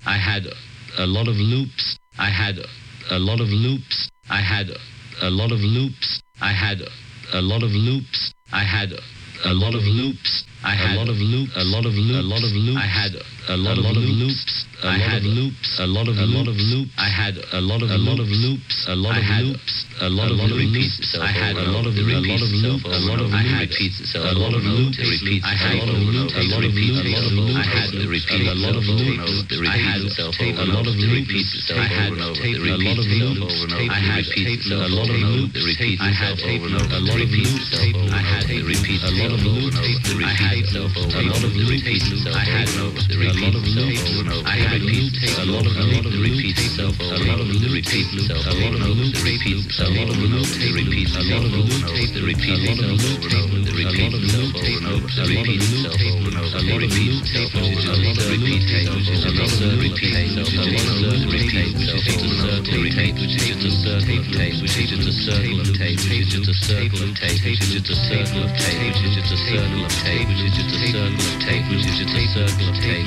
I 0.07 0.16
had 0.16 0.47
a 0.99 1.07
lot 1.07 1.29
of 1.29 1.37
loops. 1.37 1.97
I 2.18 2.29
had 2.29 2.59
a 3.11 3.18
lot 3.18 3.41
of 3.41 3.49
loops. 3.49 4.11
I 4.29 4.41
had 4.41 4.70
a 5.20 5.31
lot 5.31 5.53
of 5.53 5.61
loops. 5.61 6.23
I 6.41 6.53
had 6.53 6.83
a 7.33 7.41
lot 7.41 7.62
of 7.62 7.70
loops. 7.70 8.33
I 8.53 8.62
had 8.62 8.93
a 9.45 9.53
lot 9.55 9.75
of 9.75 9.83
loops. 9.83 10.45
I 10.64 10.70
had 10.70 10.97
a 10.97 10.99
lot 10.99 11.09
of 11.09 11.16
loops. 11.16 11.57
A 11.57 11.64
lot 11.64 11.87
of 11.87 11.95
loops. 11.95 12.18
A 12.18 12.23
lot 12.23 12.45
of 12.45 12.53
loops. 12.53 12.81
I 12.81 12.87
had 12.87 13.12
a 13.49 13.57
lot 13.57 13.78
of 13.78 13.84
loops. 13.97 14.66
I 14.82 14.99
had 14.99 15.22
loops. 15.22 15.78
A 15.78 15.86
lot 15.86 16.09
of 16.09 16.18
a 16.18 16.26
lot 16.26 16.49
of 16.49 16.57
loops. 16.59 16.90
I 16.99 17.09
had 17.09 17.38
a 17.53 17.61
lot 17.62 17.82
of 17.82 17.90
a 17.90 17.99
lot 17.99 18.18
of 18.18 18.26
loops. 18.26 18.86
A 18.88 18.95
lot 18.95 19.18
of 19.18 19.22
loops. 19.22 19.86
A 20.03 20.11
lot 20.11 20.26
of 20.26 20.34
a 20.34 20.43
lot 20.43 20.51
of 20.51 20.59
repeats 20.59 20.99
itself. 20.99 21.22
I 21.22 21.30
had 21.30 21.55
a 21.55 21.66
lot 21.70 21.86
of 21.86 21.95
a 21.95 22.03
lot 22.03 22.43
of 22.43 22.51
loops. 22.51 22.82
A 22.82 22.99
lot 23.07 23.22
of 23.22 23.30
repeats 23.30 24.01
itself. 24.03 24.26
A 24.26 24.34
lot 24.34 24.55
of 24.55 24.62
loops. 24.62 24.99
Repeats. 24.99 25.47
I 25.47 25.55
had 25.55 25.78
a 25.78 25.86
lot 25.86 25.95
of 25.95 26.03
loops. 26.03 26.34
A 26.34 26.43
lot 26.51 26.64
of 26.66 26.74
repeats. 26.74 26.99
A 26.99 27.14
lot 27.14 27.22
of 27.22 27.34
loops. 27.38 27.55
I 27.55 27.66
had 27.66 27.95
repeat. 28.11 28.43
A 28.43 28.59
lot 28.59 28.74
of 28.74 28.82
loops. 28.82 29.55
Repeats 29.55 30.03
itself. 30.11 30.34
A 30.38 30.66
lot 30.66 30.86
of 30.86 30.95
repeats 30.99 31.55
itself. 31.55 31.78
I 31.78 31.86
had 31.86 32.11
over. 32.12 32.26
A 32.26 32.90
lot 32.90 32.95
of 32.95 33.07
loops. 33.07 33.62
I 33.82 34.03
had 34.03 34.26
repeats. 34.32 34.66
I 34.66 34.78
had 34.78 34.82
a 34.82 34.90
lot 34.90 35.11
of 35.11 35.18
loops. 35.18 35.55
The 35.55 35.62
repeats. 35.66 36.03
I 36.03 36.14
had 42.43 43.32
over 43.39 43.57
and 43.57 44.28
over. 44.28 44.43
A 44.43 44.45
lot 44.45 44.45
of 44.45 44.45
loops. 44.45 44.45
I 44.45 44.57
had 44.61 44.83
the 44.83 44.93
repeats. 44.93 45.39
A 45.39 45.49
lot 45.49 45.66
of 45.66 45.72
loops. 45.72 46.53
Itself. 46.53 47.01
A 47.01 47.16
lot 47.22 47.41
of 47.41 47.49
repeats 47.72 48.12
itself. 48.12 48.47
I 48.47 48.55
had 48.55 48.76
over. 48.83 49.09
The 49.12 49.30
repeats 49.33 49.62
itself 49.62 49.93
over 49.93 50.12
and 50.12 50.35
over. 50.35 50.53
I 50.53 50.59
had 50.59 50.76
repeats. 50.83 51.16
A 51.16 51.22
lot 51.22 51.33
of 51.33 51.33
a 51.33 51.33
lot 51.33 51.33
of 51.33 51.33
repeats 51.33 51.33
itself. 51.33 51.33
A 51.33 51.33
lot 51.33 51.33
of 51.33 51.33
the 51.33 51.33
repeats 51.33 51.33
itself. 51.33 51.33
A 51.33 51.33
lot 51.33 51.33
of 51.33 51.33
loops. 51.33 51.33
A 51.33 51.33
lot 51.33 51.43
of 51.43 51.57
loops. 51.72 52.12
The 52.12 52.22
repeats. 52.22 52.53
A 52.53 52.62
lot 52.62 52.78
of 52.78 52.91
loops. 52.93 53.12
Itself 53.12 53.49
over 53.49 53.62
and 53.62 53.62
over. 53.62 53.62
The 53.62 53.78
repeats 53.83 54.03
itself 54.03 54.62
over 54.62 54.72
and 54.72 54.87
over. 54.93 55.11
The 55.12 55.28
repeats 55.33 55.64
itself 55.72 56.03
over 56.03 56.28
and 56.28 56.37
over. 56.37 56.53
A 56.53 56.68
lot 56.68 56.83
of 56.83 56.93
itself. 56.93 57.33
A 57.33 57.62
lot 57.62 57.62
of 57.62 57.80
itself. 57.83 57.89
A 57.89 57.89
lot 57.89 58.12
of 58.12 58.97
itself. 60.12 60.43
A 60.43 60.61
lot 60.61 60.61
of 60.62 61.72
itself. 61.72 62.03
It's 62.03 62.22
a 62.22 62.39
circle 62.43 62.78
of 62.78 62.93
tape, 62.93 63.16
which 63.16 63.33
is 63.33 63.45
just 63.47 63.62
a 63.62 63.72
circle 63.72 64.18
of 64.18 64.26
tape, 64.33 64.57
which 64.62 64.76
is 64.76 64.91
just 64.91 65.03
a 65.03 65.12
circle 65.12 65.59
of 65.59 65.72
tape, 65.72 65.99
which 65.99 66.20
is 66.20 66.28
just 66.28 66.49
a 66.49 66.55
circle 66.55 67.03
of 67.03 67.16
tape, 67.16 67.41
which 67.43 67.62
is 67.62 67.72
just 67.72 67.91
a 67.91 67.97
circle 67.97 68.43
of 68.43 68.53
tape, 68.53 68.83
which 68.83 69.03
is 69.03 69.14
just 69.16 69.33
a 69.33 69.33
circle 69.33 69.33
of 69.33 69.33
tape, 69.33 69.33
which 69.33 69.33
is 69.33 69.33
just 69.33 69.33
a 69.33 69.39
circle 69.39 69.83
of 69.83 69.93
tape, 69.93 70.28
which 70.28 70.43
is 70.43 70.43
just 70.43 70.43
a 70.43 70.43
circle 70.43 70.43
of 70.43 70.43
tape, 70.43 70.43
which 70.43 70.43
is 70.43 70.53
just 70.53 70.72
a 70.72 70.83
circle 70.83 71.12
of 71.12 71.41
tape, 71.43 71.64
which 71.70 71.87
is 71.87 71.97
just 71.99 72.12
a 72.12 72.24
circle 72.33 72.68
of 72.68 72.76
tape, 72.83 73.07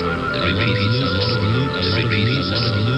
repeats 0.43 0.99
a 0.99 1.11
lot 1.14 1.30
of 1.30 1.43
loops 1.43 1.78
a 1.78 2.51
lot 2.51 2.66
of 2.66 2.74
repeats 2.74 2.97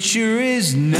future 0.00 0.40
is 0.40 0.74
now. 0.74 0.99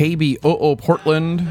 KBOO 0.00 0.78
Portland. 0.78 1.46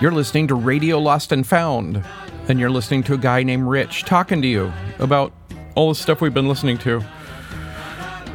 You're 0.00 0.10
listening 0.10 0.48
to 0.48 0.54
Radio 0.54 0.98
Lost 0.98 1.32
and 1.32 1.46
Found, 1.46 2.02
and 2.48 2.58
you're 2.58 2.70
listening 2.70 3.02
to 3.02 3.12
a 3.12 3.18
guy 3.18 3.42
named 3.42 3.68
Rich 3.68 4.04
talking 4.04 4.40
to 4.40 4.48
you 4.48 4.72
about 4.98 5.30
all 5.74 5.90
the 5.90 5.94
stuff 5.94 6.22
we've 6.22 6.32
been 6.32 6.48
listening 6.48 6.78
to 6.78 7.04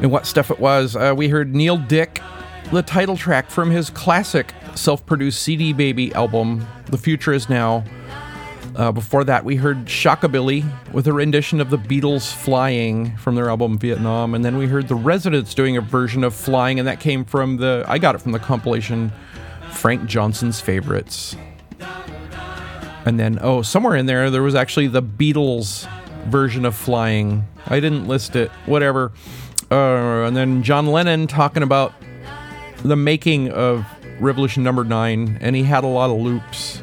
and 0.00 0.12
what 0.12 0.24
stuff 0.24 0.52
it 0.52 0.60
was. 0.60 0.94
Uh, 0.94 1.12
we 1.16 1.28
heard 1.28 1.52
Neil 1.52 1.76
Dick, 1.76 2.22
the 2.70 2.80
title 2.80 3.16
track 3.16 3.50
from 3.50 3.72
his 3.72 3.90
classic 3.90 4.54
self 4.76 5.04
produced 5.04 5.42
CD 5.42 5.72
Baby 5.72 6.14
album, 6.14 6.64
The 6.84 6.98
Future 6.98 7.32
Is 7.32 7.48
Now. 7.48 7.82
Uh, 8.76 8.92
before 8.92 9.24
that, 9.24 9.42
we 9.42 9.56
heard 9.56 9.86
Shockabilly 9.86 10.62
with 10.92 11.06
a 11.06 11.12
rendition 11.12 11.62
of 11.62 11.70
the 11.70 11.78
Beatles' 11.78 12.30
Flying 12.30 13.16
from 13.16 13.34
their 13.34 13.48
album 13.48 13.78
Vietnam. 13.78 14.34
And 14.34 14.44
then 14.44 14.58
we 14.58 14.66
heard 14.66 14.86
The 14.86 14.94
Residents 14.94 15.54
doing 15.54 15.78
a 15.78 15.80
version 15.80 16.22
of 16.22 16.34
Flying, 16.34 16.78
and 16.78 16.86
that 16.86 17.00
came 17.00 17.24
from 17.24 17.56
the, 17.56 17.84
I 17.88 17.96
got 17.96 18.14
it 18.14 18.18
from 18.18 18.32
the 18.32 18.38
compilation 18.38 19.10
Frank 19.70 20.04
Johnson's 20.06 20.60
Favorites. 20.60 21.34
And 23.06 23.18
then, 23.18 23.38
oh, 23.40 23.62
somewhere 23.62 23.96
in 23.96 24.04
there, 24.04 24.30
there 24.30 24.42
was 24.42 24.54
actually 24.54 24.88
the 24.88 25.02
Beatles 25.02 25.88
version 26.26 26.66
of 26.66 26.74
Flying. 26.74 27.46
I 27.66 27.80
didn't 27.80 28.06
list 28.06 28.36
it, 28.36 28.50
whatever. 28.66 29.10
Uh, 29.70 30.26
and 30.26 30.36
then 30.36 30.62
John 30.62 30.86
Lennon 30.86 31.26
talking 31.26 31.62
about 31.62 31.94
the 32.82 32.96
making 32.96 33.50
of 33.52 33.86
Revolution 34.20 34.62
Number 34.62 34.84
Nine, 34.84 35.38
and 35.40 35.56
he 35.56 35.62
had 35.62 35.82
a 35.82 35.88
lot 35.88 36.10
of 36.10 36.20
loops, 36.20 36.82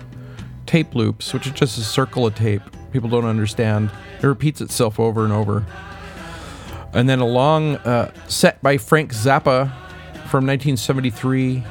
tape 0.73 0.95
loops, 0.95 1.35
which 1.35 1.45
is 1.45 1.53
just 1.53 1.77
a 1.77 1.83
circle 1.83 2.25
of 2.25 2.33
tape. 2.33 2.63
People 2.91 3.07
don't 3.07 3.25
understand. 3.25 3.91
It 4.19 4.25
repeats 4.25 4.59
itself 4.59 4.99
over 4.99 5.23
and 5.23 5.31
over. 5.31 5.63
And 6.93 7.07
then 7.07 7.19
a 7.19 7.27
long 7.27 7.75
uh, 7.75 8.11
set 8.27 8.59
by 8.63 8.77
Frank 8.77 9.13
Zappa 9.13 9.71
from 10.31 10.47
1973 10.47 11.63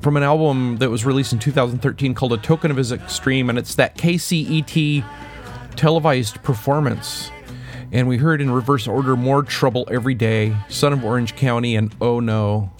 from 0.00 0.16
an 0.16 0.24
album 0.24 0.78
that 0.78 0.90
was 0.90 1.04
released 1.04 1.32
in 1.32 1.38
2013 1.38 2.14
called 2.14 2.32
A 2.32 2.38
Token 2.38 2.72
of 2.72 2.76
His 2.76 2.90
Extreme, 2.90 3.48
and 3.48 3.56
it's 3.56 3.76
that 3.76 3.96
KCET 3.96 5.04
televised 5.76 6.42
performance. 6.42 7.30
And 7.92 8.08
we 8.08 8.16
heard 8.16 8.40
in 8.40 8.50
reverse 8.50 8.88
order 8.88 9.14
More 9.14 9.44
Trouble 9.44 9.86
Every 9.88 10.14
Day, 10.16 10.56
Son 10.68 10.92
of 10.92 11.04
Orange 11.04 11.36
County, 11.36 11.76
and 11.76 11.94
Oh 12.00 12.18
No. 12.18 12.72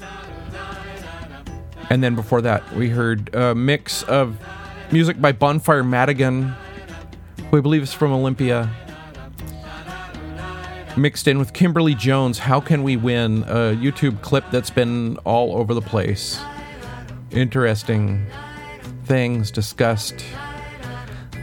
And 1.88 2.02
then 2.02 2.16
before 2.16 2.42
that, 2.42 2.74
we 2.74 2.88
heard 2.88 3.32
a 3.32 3.54
mix 3.54 4.02
of 4.02 4.36
music 4.92 5.20
by 5.20 5.32
Bonfire 5.32 5.84
Madigan, 5.84 6.54
who 7.50 7.58
I 7.58 7.60
believe 7.60 7.82
is 7.82 7.92
from 7.92 8.12
Olympia, 8.12 8.70
mixed 10.96 11.28
in 11.28 11.38
with 11.38 11.52
Kimberly 11.52 11.94
Jones, 11.94 12.38
How 12.38 12.60
Can 12.60 12.82
We 12.82 12.96
Win? 12.96 13.44
A 13.44 13.74
YouTube 13.76 14.20
clip 14.22 14.44
that's 14.50 14.70
been 14.70 15.16
all 15.18 15.56
over 15.56 15.74
the 15.74 15.80
place. 15.80 16.40
Interesting 17.30 18.26
things 19.04 19.50
discussed. 19.50 20.24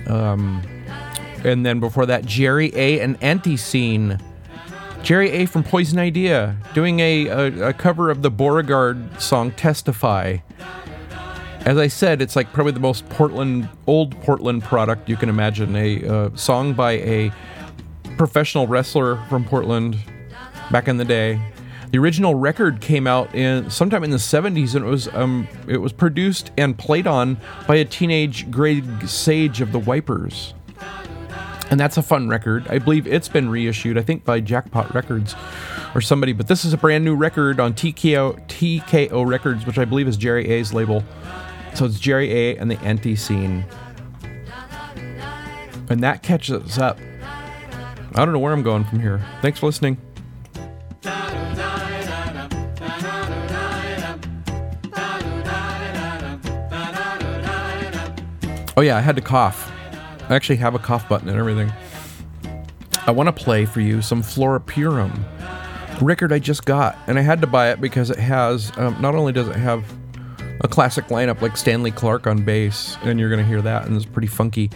Um, 0.08 0.62
and 1.44 1.66
then 1.66 1.80
before 1.80 2.06
that, 2.06 2.26
Jerry 2.26 2.72
A. 2.76 3.00
and 3.00 3.20
Antiseen 3.22 4.22
Jerry 5.04 5.30
A 5.32 5.46
from 5.46 5.64
Poison 5.64 6.00
Idea 6.00 6.58
doing 6.74 7.00
a, 7.00 7.28
a, 7.28 7.70
a 7.70 7.74
cover 7.74 8.10
of 8.10 8.24
the 8.24 8.30
Beauregard 8.32 9.22
song 9.22 9.52
Testify. 9.52 10.40
As 11.66 11.78
I 11.78 11.88
said, 11.88 12.22
it's 12.22 12.36
like 12.36 12.52
probably 12.54 12.72
the 12.72 12.80
most 12.80 13.08
Portland, 13.10 13.68
old 13.88 14.20
Portland 14.22 14.64
product 14.64 15.10
you 15.10 15.18
can 15.18 15.30
imagine. 15.30 15.76
A 15.76 16.08
uh, 16.08 16.36
song 16.36 16.74
by 16.74 16.94
a 16.94 17.32
professional 18.18 18.68
wrestler 18.68 19.18
from 19.28 19.44
Portland 19.44 19.98
back 20.72 20.88
in 20.88 20.98
the 20.98 21.06
day. 21.06 21.42
The 21.92 21.98
original 22.00 22.36
record 22.36 22.82
came 22.82 23.08
out 23.08 23.34
in 23.34 23.70
sometime 23.70 24.04
in 24.04 24.12
the 24.12 24.18
70s, 24.18 24.76
and 24.76 24.86
it 24.86 24.90
was 24.90 25.08
um, 25.14 25.48
it 25.68 25.78
was 25.78 25.94
produced 25.94 26.52
and 26.58 26.78
played 26.78 27.08
on 27.08 27.38
by 27.66 27.76
a 27.76 27.86
teenage 27.86 28.50
Greg 28.52 29.08
Sage 29.08 29.62
of 29.62 29.72
the 29.72 29.80
Wipers. 29.80 30.54
And 31.70 31.80
that's 31.80 31.98
a 31.98 32.02
fun 32.02 32.30
record. 32.30 32.66
I 32.70 32.80
believe 32.80 33.08
it's 33.08 33.28
been 33.28 33.50
reissued, 33.50 33.98
I 33.98 34.02
think 34.02 34.24
by 34.24 34.40
Jackpot 34.40 34.94
Records 34.94 35.36
or 35.94 36.02
somebody. 36.02 36.32
But 36.32 36.48
this 36.48 36.64
is 36.64 36.72
a 36.72 36.78
brand 36.78 37.04
new 37.04 37.16
record 37.16 37.60
on 37.60 37.74
TKO 37.74 38.48
TKO 38.48 39.26
Records, 39.26 39.66
which 39.66 39.78
I 39.78 39.86
believe 39.86 40.08
is 40.08 40.18
Jerry 40.18 40.48
A's 40.50 40.74
label. 40.74 41.04
So 41.78 41.86
it's 41.86 42.00
Jerry 42.00 42.32
A 42.34 42.58
and 42.58 42.72
the 42.72 42.76
Antiseen. 42.78 43.64
And 45.92 46.02
that 46.02 46.24
catches 46.24 46.64
us 46.64 46.80
up. 46.80 46.98
I 48.16 48.26
don't 48.26 48.34
know 48.34 48.40
where 48.40 48.52
I'm 48.52 48.64
going 48.64 48.84
from 48.84 49.00
here. 49.00 49.24
Thanks 49.44 49.60
for 49.60 49.68
listening. 49.68 50.02
Oh 58.76 58.82
yeah, 58.82 58.98
I 58.98 59.02
had 59.02 59.16
to 59.16 59.22
cough. 59.22 59.72
I 60.30 60.36
actually 60.36 60.56
have 60.56 60.74
a 60.74 60.80
cough 60.80 61.08
button 61.08 61.30
and 61.30 61.38
everything. 61.38 61.72
I 63.06 63.12
want 63.12 63.28
to 63.28 63.44
play 63.44 63.66
for 63.66 63.82
you 63.82 64.02
some 64.02 64.24
Flora 64.24 64.60
Purim 64.60 65.14
record 66.02 66.34
I 66.34 66.40
just 66.40 66.66
got, 66.66 66.98
and 67.06 67.20
I 67.20 67.22
had 67.22 67.40
to 67.42 67.48
buy 67.48 67.70
it 67.70 67.80
because 67.80 68.10
it 68.10 68.18
has. 68.18 68.76
Um, 68.78 69.00
not 69.00 69.14
only 69.14 69.32
does 69.32 69.48
it 69.48 69.56
have 69.56 69.86
a 70.62 70.68
classic 70.68 71.08
lineup 71.08 71.42
like 71.42 71.58
Stanley 71.58 71.92
Clarke 71.92 72.28
on 72.28 72.44
bass, 72.44 72.98
and 73.04 73.20
you're 73.20 73.30
gonna 73.30 73.44
hear 73.44 73.62
that, 73.62 73.86
and 73.86 73.96
it's 73.96 74.06
pretty 74.06 74.28
funky, 74.28 74.70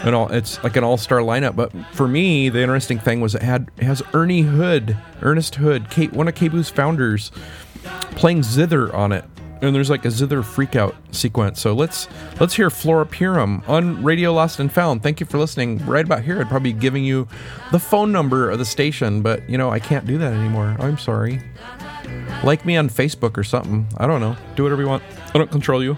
and 0.00 0.14
all. 0.14 0.30
It's 0.32 0.62
like 0.62 0.76
an 0.76 0.84
all-star 0.84 1.20
lineup. 1.20 1.56
But 1.56 1.72
for 1.92 2.08
me, 2.08 2.48
the 2.48 2.60
interesting 2.60 2.98
thing 2.98 3.20
was 3.20 3.34
it 3.34 3.42
had 3.42 3.70
it 3.76 3.84
has 3.84 4.02
Ernie 4.12 4.42
Hood, 4.42 4.96
Ernest 5.22 5.56
Hood, 5.56 5.90
Kate, 5.90 6.12
one 6.12 6.28
of 6.28 6.34
KBOO's 6.34 6.70
founders, 6.70 7.30
playing 8.12 8.42
zither 8.42 8.94
on 8.94 9.12
it 9.12 9.24
and 9.66 9.74
there's 9.74 9.90
like 9.90 10.04
a 10.04 10.10
zither 10.10 10.42
freakout 10.42 10.94
sequence. 11.10 11.60
So 11.60 11.72
let's 11.72 12.08
let's 12.40 12.54
hear 12.54 12.70
Flora 12.70 13.06
Purim 13.06 13.62
on 13.66 14.02
Radio 14.02 14.32
Lost 14.32 14.60
and 14.60 14.70
Found. 14.72 15.02
Thank 15.02 15.20
you 15.20 15.26
for 15.26 15.38
listening. 15.38 15.84
Right 15.86 16.04
about 16.04 16.22
here, 16.22 16.40
I'd 16.40 16.48
probably 16.48 16.72
be 16.72 16.78
giving 16.78 17.04
you 17.04 17.28
the 17.72 17.78
phone 17.78 18.12
number 18.12 18.50
of 18.50 18.58
the 18.58 18.64
station, 18.64 19.22
but 19.22 19.48
you 19.48 19.58
know 19.58 19.70
I 19.70 19.78
can't 19.78 20.06
do 20.06 20.18
that 20.18 20.32
anymore. 20.32 20.76
I'm 20.78 20.98
sorry. 20.98 21.40
Like 22.42 22.66
me 22.66 22.76
on 22.76 22.88
Facebook 22.88 23.38
or 23.38 23.44
something. 23.44 23.86
I 23.96 24.06
don't 24.06 24.20
know. 24.20 24.36
Do 24.56 24.64
whatever 24.64 24.82
you 24.82 24.88
want. 24.88 25.02
I 25.34 25.38
don't 25.38 25.50
control 25.50 25.82
you. 25.82 25.96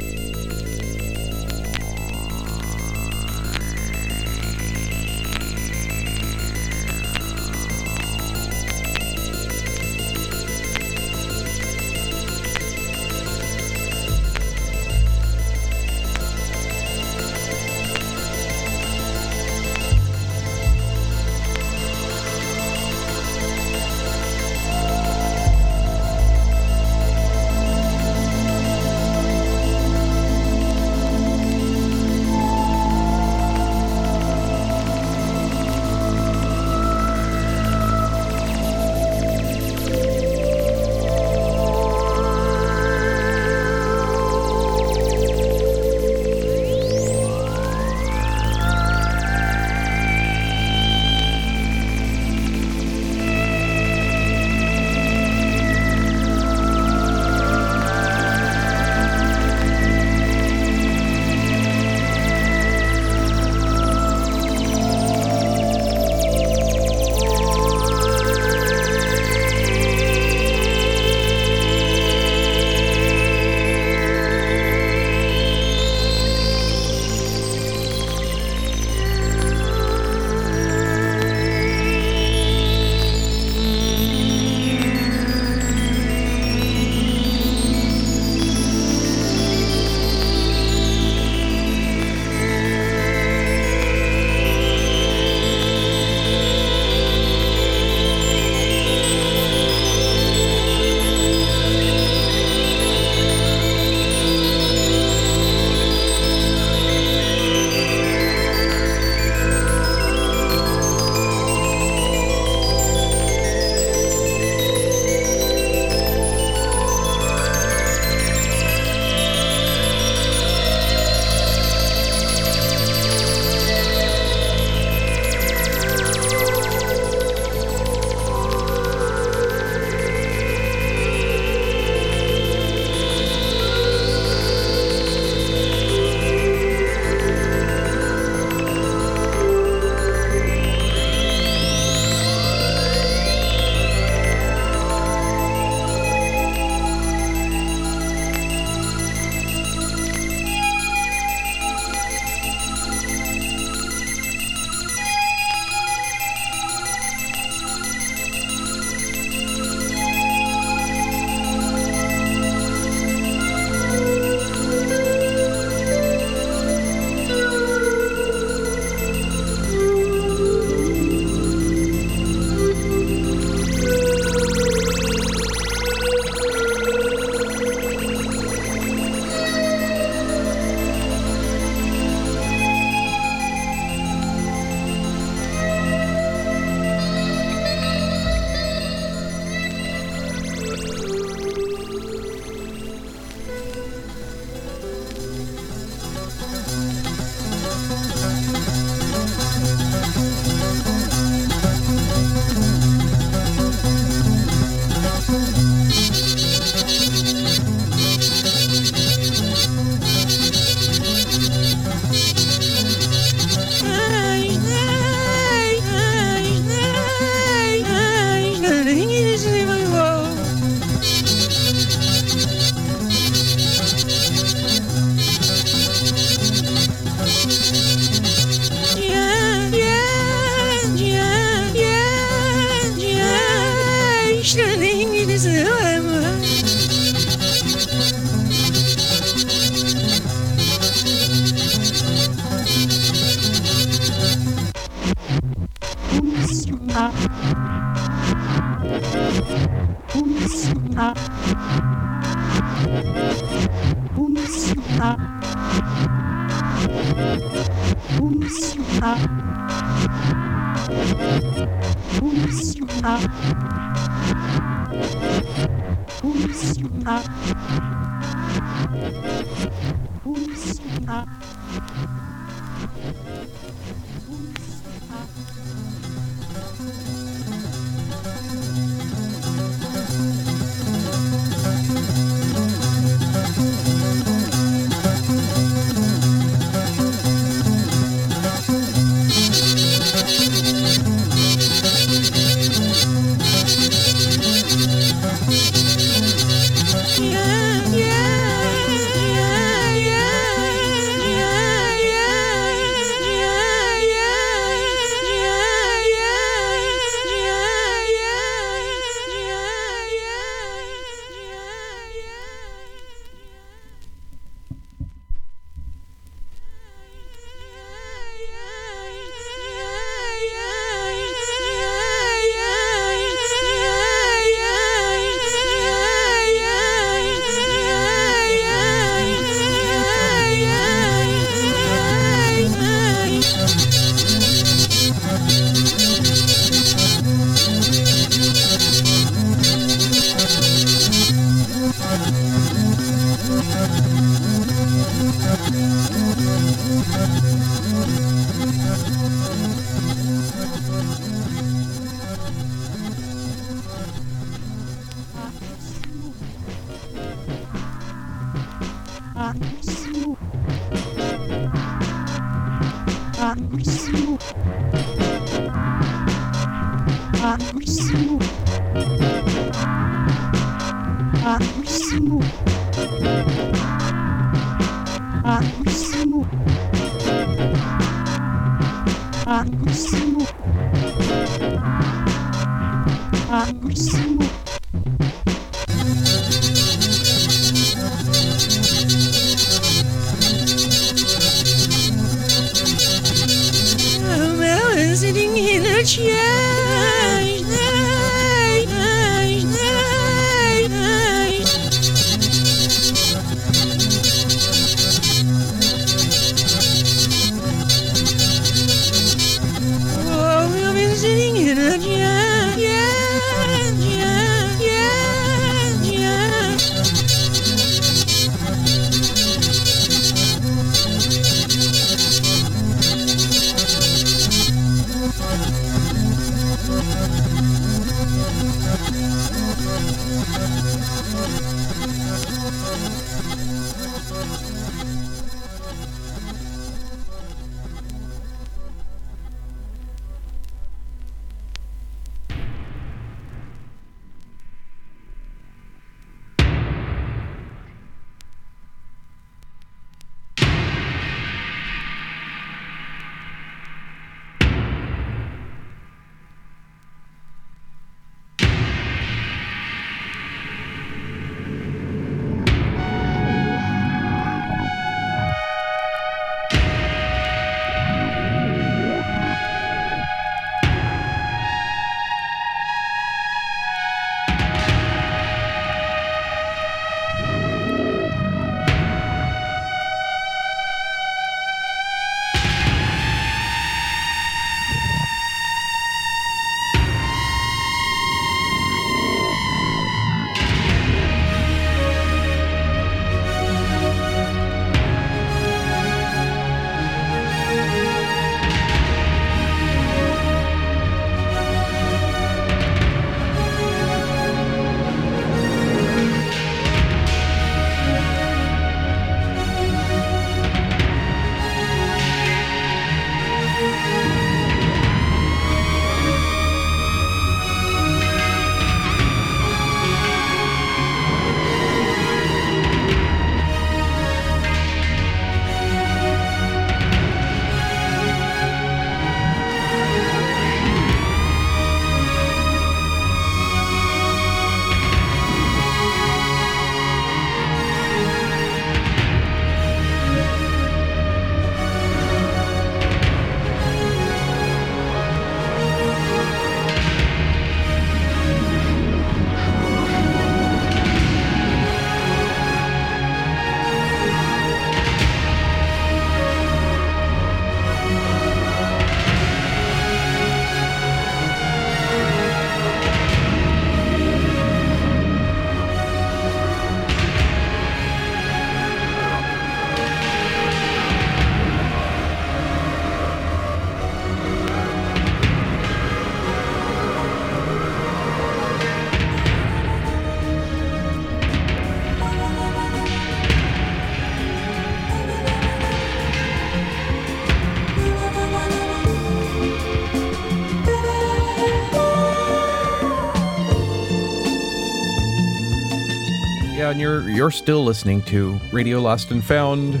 And 596.88 596.98
you're 596.98 597.28
you're 597.28 597.50
still 597.50 597.84
listening 597.84 598.22
to 598.22 598.58
Radio 598.72 598.98
Lost 599.02 599.30
and 599.30 599.44
Found. 599.44 600.00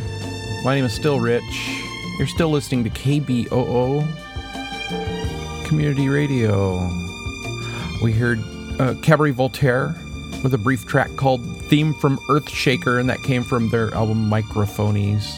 My 0.64 0.74
name 0.74 0.86
is 0.86 0.94
still 0.94 1.20
Rich. 1.20 1.42
You're 2.18 2.26
still 2.26 2.48
listening 2.48 2.82
to 2.84 2.90
KBOO 2.90 4.06
Community 5.66 6.08
Radio. 6.08 6.78
We 8.02 8.12
heard 8.12 8.42
uh, 8.80 8.94
Cabaret 9.02 9.32
Voltaire 9.32 9.94
with 10.42 10.54
a 10.54 10.58
brief 10.58 10.86
track 10.86 11.14
called 11.16 11.42
"Theme 11.68 11.92
from 11.92 12.16
Earthshaker," 12.30 12.98
and 12.98 13.10
that 13.10 13.22
came 13.22 13.42
from 13.42 13.68
their 13.68 13.92
album 13.92 14.30
Microphonies. 14.30 15.36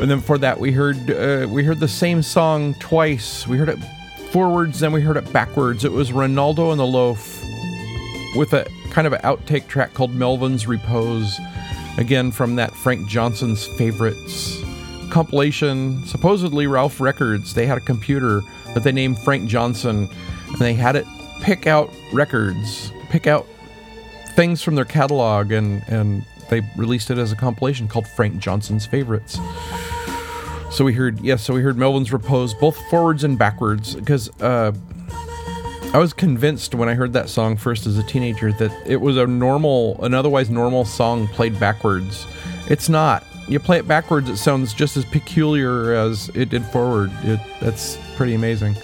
And 0.00 0.10
then 0.10 0.20
for 0.20 0.38
that, 0.38 0.58
we 0.58 0.72
heard 0.72 1.08
uh, 1.08 1.46
we 1.48 1.62
heard 1.62 1.78
the 1.78 1.86
same 1.86 2.20
song 2.20 2.74
twice. 2.80 3.46
We 3.46 3.58
heard 3.58 3.68
it 3.68 3.78
forwards, 4.32 4.80
then 4.80 4.90
we 4.90 5.02
heard 5.02 5.18
it 5.18 5.32
backwards. 5.32 5.84
It 5.84 5.92
was 5.92 6.12
Renaldo 6.12 6.72
and 6.72 6.80
the 6.80 6.86
Loaf 6.86 7.40
with 8.34 8.52
a 8.54 8.66
kind 8.96 9.06
of 9.06 9.12
an 9.12 9.20
outtake 9.20 9.68
track 9.68 9.92
called 9.92 10.10
Melvin's 10.14 10.66
Repose, 10.66 11.38
again 11.98 12.32
from 12.32 12.56
that 12.56 12.72
Frank 12.72 13.06
Johnson's 13.06 13.66
Favorites 13.66 14.58
compilation. 15.10 16.02
Supposedly 16.06 16.66
Ralph 16.66 16.98
Records, 16.98 17.52
they 17.52 17.66
had 17.66 17.76
a 17.76 17.82
computer 17.82 18.40
that 18.72 18.84
they 18.84 18.92
named 18.92 19.18
Frank 19.18 19.50
Johnson, 19.50 20.08
and 20.46 20.56
they 20.58 20.72
had 20.72 20.96
it 20.96 21.04
pick 21.42 21.66
out 21.66 21.92
records, 22.14 22.90
pick 23.10 23.26
out 23.26 23.46
things 24.28 24.62
from 24.62 24.76
their 24.76 24.86
catalog, 24.86 25.52
and 25.52 25.82
and 25.88 26.24
they 26.48 26.62
released 26.74 27.10
it 27.10 27.18
as 27.18 27.32
a 27.32 27.36
compilation 27.36 27.88
called 27.88 28.08
Frank 28.08 28.38
Johnson's 28.38 28.86
Favorites. 28.86 29.38
So 30.70 30.86
we 30.86 30.94
heard 30.94 31.20
yes, 31.20 31.42
so 31.42 31.52
we 31.52 31.60
heard 31.60 31.76
Melvin's 31.76 32.14
Repose 32.14 32.54
both 32.54 32.78
forwards 32.88 33.24
and 33.24 33.38
backwards 33.38 33.94
because 33.94 34.30
uh, 34.40 34.72
I 35.96 35.98
was 35.98 36.12
convinced 36.12 36.74
when 36.74 36.90
I 36.90 36.94
heard 36.94 37.14
that 37.14 37.30
song 37.30 37.56
first 37.56 37.86
as 37.86 37.96
a 37.96 38.02
teenager 38.02 38.52
that 38.52 38.86
it 38.86 39.00
was 39.00 39.16
a 39.16 39.26
normal, 39.26 39.98
an 40.04 40.12
otherwise 40.12 40.50
normal 40.50 40.84
song 40.84 41.26
played 41.28 41.58
backwards. 41.58 42.26
It's 42.68 42.90
not. 42.90 43.24
You 43.48 43.58
play 43.58 43.78
it 43.78 43.88
backwards, 43.88 44.28
it 44.28 44.36
sounds 44.36 44.74
just 44.74 44.98
as 44.98 45.06
peculiar 45.06 45.94
as 45.94 46.28
it 46.34 46.50
did 46.50 46.66
forward. 46.66 47.10
It, 47.22 47.40
that's 47.62 47.96
pretty 48.14 48.34
amazing. 48.34 48.76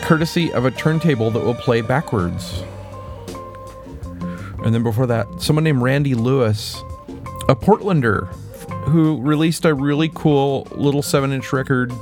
Courtesy 0.00 0.50
of 0.54 0.64
a 0.64 0.70
turntable 0.70 1.30
that 1.32 1.44
will 1.44 1.52
play 1.52 1.82
backwards. 1.82 2.62
And 4.64 4.74
then 4.74 4.82
before 4.82 5.06
that, 5.08 5.26
someone 5.38 5.64
named 5.64 5.82
Randy 5.82 6.14
Lewis, 6.14 6.76
a 7.46 7.54
Portlander, 7.54 8.26
who 8.88 9.20
released 9.20 9.66
a 9.66 9.74
really 9.74 10.10
cool 10.14 10.66
little 10.70 11.02
7 11.02 11.30
inch 11.30 11.52
record 11.52 11.92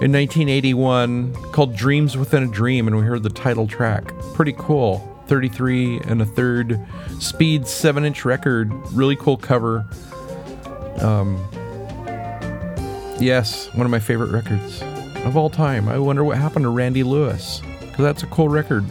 in 0.00 0.12
1981 0.12 1.34
called 1.52 1.74
Dreams 1.74 2.16
Within 2.16 2.44
a 2.44 2.46
Dream, 2.46 2.86
and 2.86 2.96
we 2.96 3.02
heard 3.02 3.24
the 3.24 3.30
title 3.30 3.66
track. 3.66 4.12
Pretty 4.34 4.54
cool. 4.56 4.98
33 5.26 5.98
and 6.06 6.22
a 6.22 6.24
third 6.24 6.80
speed 7.18 7.66
7 7.66 8.04
inch 8.04 8.24
record. 8.24 8.72
Really 8.92 9.16
cool 9.16 9.36
cover. 9.36 9.84
Um, 11.00 11.36
yes, 13.18 13.72
one 13.74 13.84
of 13.86 13.90
my 13.90 13.98
favorite 13.98 14.30
records 14.30 14.82
of 15.24 15.36
all 15.36 15.50
time. 15.50 15.88
I 15.88 15.98
wonder 15.98 16.22
what 16.22 16.38
happened 16.38 16.64
to 16.64 16.70
Randy 16.70 17.02
Lewis, 17.02 17.60
because 17.80 18.04
that's 18.04 18.22
a 18.22 18.26
cool 18.26 18.48
record. 18.48 18.84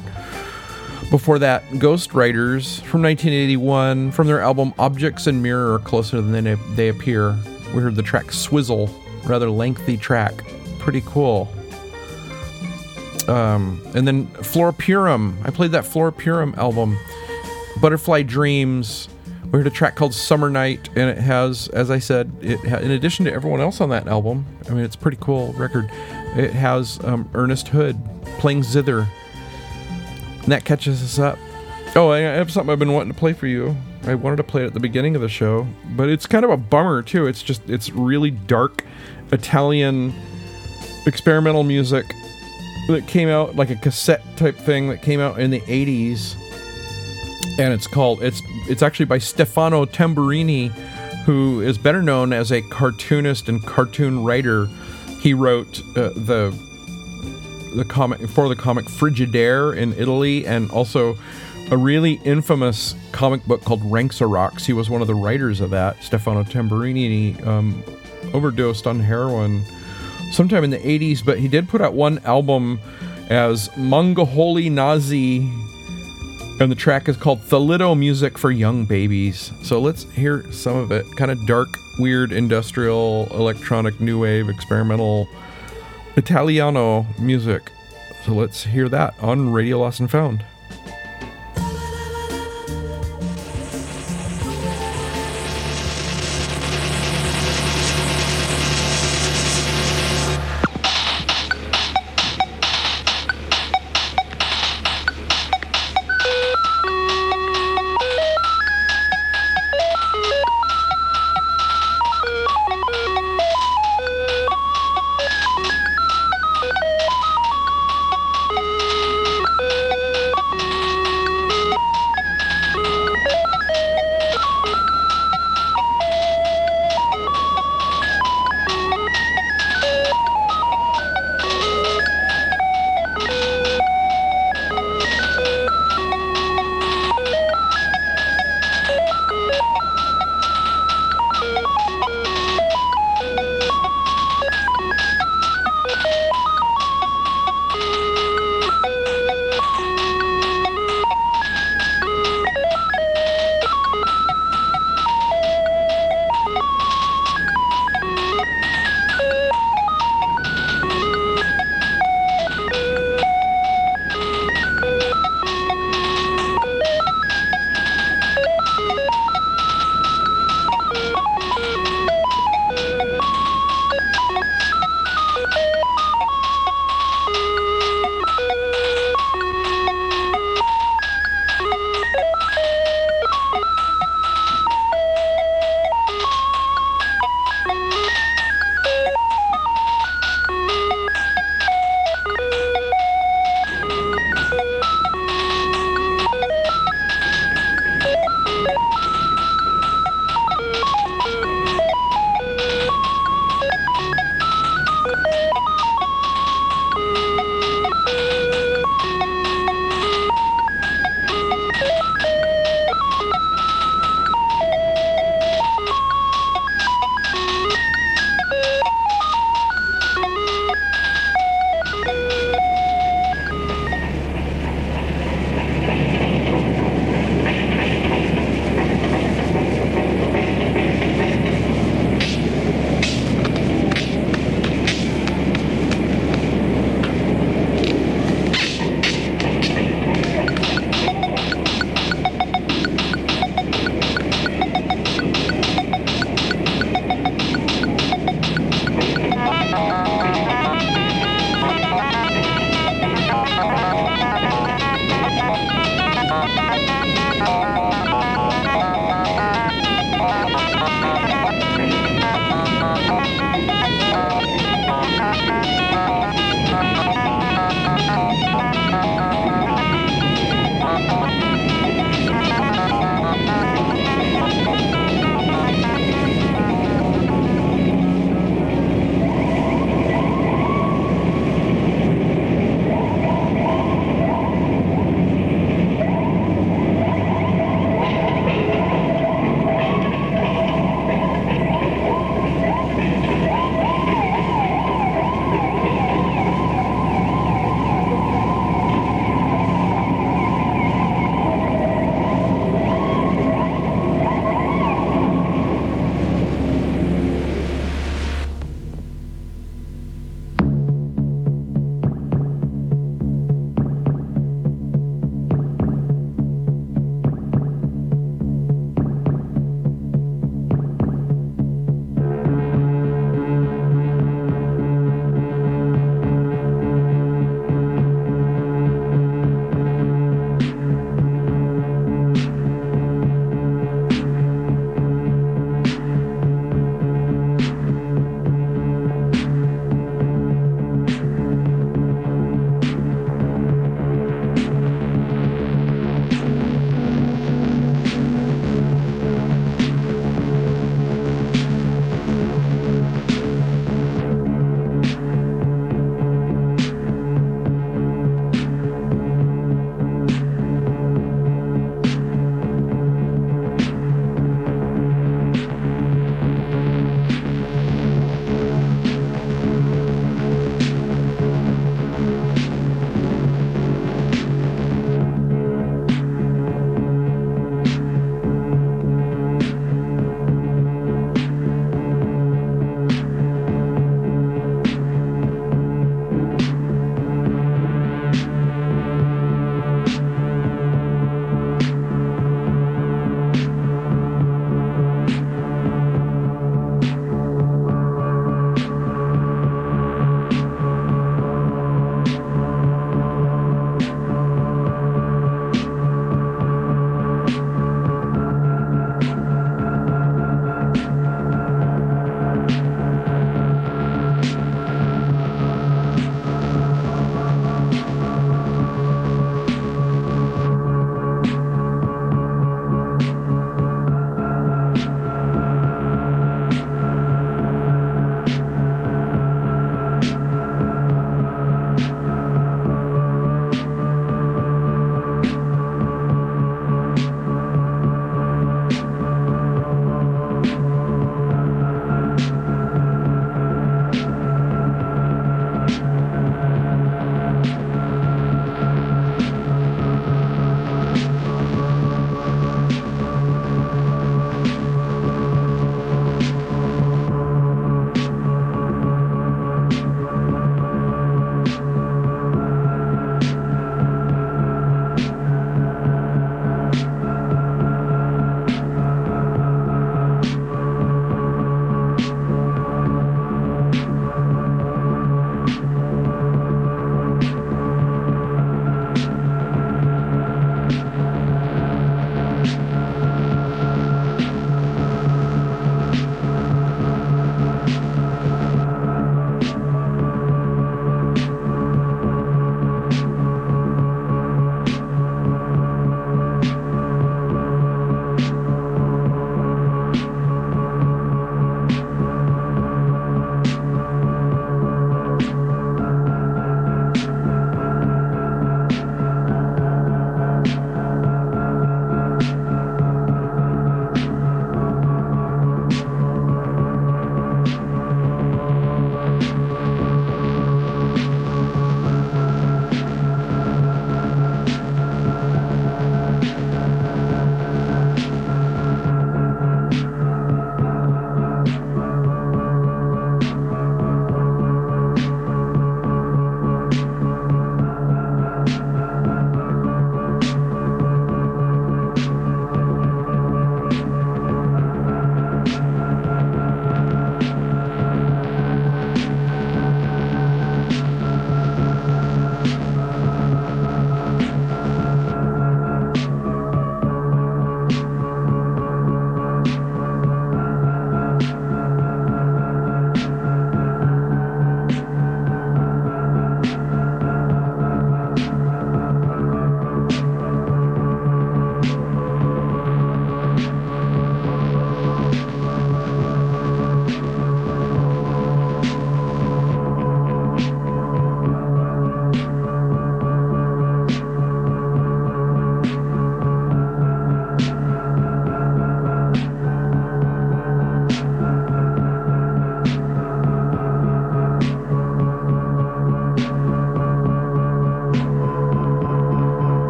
Before 1.10 1.40
that, 1.40 1.64
Ghost 1.80 2.14
Riders 2.14 2.82
from 2.82 3.02
1981, 3.02 4.12
from 4.12 4.28
their 4.28 4.42
album 4.42 4.74
Objects 4.78 5.26
and 5.26 5.42
Mirror 5.42 5.76
are 5.76 5.80
closer 5.80 6.22
than 6.22 6.60
they 6.76 6.90
appear. 6.90 7.38
We 7.74 7.82
heard 7.82 7.96
the 7.96 8.04
track 8.04 8.34
Swizzle, 8.34 8.90
rather 9.24 9.50
lengthy 9.50 9.96
track. 9.96 10.44
Pretty 10.88 11.04
cool. 11.06 11.50
Um, 13.28 13.82
and 13.94 14.08
then 14.08 14.26
Flora 14.28 14.72
Purim. 14.72 15.38
I 15.44 15.52
played 15.52 15.72
that 15.72 15.86
Flora 15.86 16.14
Purim 16.14 16.56
album. 16.56 16.98
Butterfly 17.82 18.22
Dreams. 18.22 19.10
We 19.52 19.60
heard 19.60 19.68
a 19.68 19.70
track 19.70 19.98
called 19.98 20.14
Summer 20.14 20.50
Night, 20.50 20.88
and 20.96 21.10
it 21.10 21.18
has, 21.18 21.68
as 21.74 21.92
I 21.92 22.00
said, 22.00 22.32
it 22.40 22.60
ha- 22.60 22.78
in 22.78 22.92
addition 22.92 23.26
to 23.26 23.34
everyone 23.34 23.60
else 23.60 23.82
on 23.82 23.90
that 23.90 24.08
album, 24.08 24.46
I 24.70 24.70
mean, 24.70 24.86
it's 24.86 24.96
a 24.96 24.98
pretty 24.98 25.18
cool 25.20 25.52
record. 25.58 25.90
It 26.38 26.54
has 26.54 27.04
um, 27.04 27.30
Ernest 27.34 27.68
Hood 27.68 28.02
playing 28.40 28.64
zither. 28.64 29.10
And 30.44 30.52
that 30.54 30.64
catches 30.64 31.04
us 31.04 31.20
up. 31.20 31.38
Oh, 31.98 32.12
I 32.12 32.20
have 32.20 32.50
something 32.50 32.72
I've 32.72 32.80
been 32.80 32.94
wanting 32.94 33.12
to 33.12 33.20
play 33.20 33.34
for 33.34 33.48
you. 33.48 33.76
I 34.06 34.16
wanted 34.16 34.38
to 34.38 34.44
play 34.44 34.64
it 34.64 34.68
at 34.68 34.74
the 34.74 34.80
beginning 34.80 35.18
of 35.18 35.22
the 35.22 35.28
show, 35.28 35.68
but 35.98 36.08
it's 36.08 36.26
kind 36.26 36.46
of 36.46 36.52
a 36.52 36.56
bummer 36.56 37.02
too. 37.02 37.28
It's 37.28 37.44
just 37.44 37.70
it's 37.70 37.90
really 37.90 38.32
dark 38.32 38.86
Italian 39.34 40.14
experimental 41.08 41.64
music 41.64 42.06
that 42.88 43.08
came 43.08 43.30
out 43.30 43.56
like 43.56 43.70
a 43.70 43.76
cassette 43.76 44.22
type 44.38 44.56
thing 44.56 44.90
that 44.90 45.02
came 45.02 45.20
out 45.20 45.40
in 45.40 45.50
the 45.50 45.62
80s 45.62 46.36
and 47.60 47.74
it's 47.74 47.88
called 47.88 48.22
it's 48.22 48.42
it's 48.70 48.84
actually 48.84 49.06
by 49.06 49.18
Stefano 49.18 49.86
Tamburini 49.86 50.70
who 51.26 51.62
is 51.62 51.78
better 51.78 52.02
known 52.02 52.32
as 52.32 52.52
a 52.52 52.62
cartoonist 52.64 53.50
and 53.50 53.66
cartoon 53.66 54.24
writer 54.24 54.68
he 55.22 55.34
wrote 55.34 55.80
uh, 55.98 56.10
the 56.16 56.56
the 57.76 57.86
comic 57.86 58.20
for 58.30 58.48
the 58.50 58.56
comic 58.56 58.86
Frigidaire 58.86 59.76
in 59.76 59.94
Italy 59.94 60.46
and 60.46 60.70
also 60.72 61.18
a 61.70 61.78
really 61.78 62.14
infamous 62.24 62.96
comic 63.12 63.44
book 63.46 63.62
called 63.62 63.82
Ranxerox. 63.82 64.66
He 64.66 64.72
was 64.72 64.90
one 64.90 65.02
of 65.02 65.08
the 65.08 65.16
writers 65.16 65.60
of 65.60 65.70
that, 65.72 66.02
Stefano 66.02 66.44
Tamburini. 66.44 67.46
Um, 67.46 67.84
overdosed 68.34 68.88
on 68.88 69.00
heroin 69.00 69.64
sometime 70.32 70.64
in 70.64 70.70
the 70.70 70.78
80s, 70.80 71.24
but 71.26 71.40
he 71.40 71.48
did 71.48 71.68
put 71.70 71.82
out 71.82 71.94
one 71.94 72.20
album 72.20 72.80
as 73.30 73.70
Mongaholi 73.70 74.70
Nazi, 74.72 75.40
and 76.60 76.72
the 76.72 76.76
track 76.76 77.08
is 77.08 77.18
called 77.18 77.40
Thalido 77.42 77.98
Music 77.98 78.38
for 78.38 78.52
Young 78.52 78.86
Babies. 78.86 79.52
So 79.64 79.80
let's 79.80 80.04
hear 80.12 80.52
some 80.52 80.76
of 80.76 80.92
it. 80.92 81.06
Kind 81.16 81.32
of 81.32 81.46
dark, 81.46 81.70
weird, 82.00 82.32
industrial, 82.32 83.28
electronic, 83.32 84.00
new 84.00 84.22
wave, 84.22 84.50
experimental, 84.50 85.28
Italiano 86.16 87.06
music. 87.20 87.72
So 88.26 88.34
let's 88.34 88.64
hear 88.64 88.90
that 88.90 89.14
on 89.22 89.52
Radio 89.52 89.80
Lost 89.80 90.00
and 90.00 90.10
Found. 90.10 90.44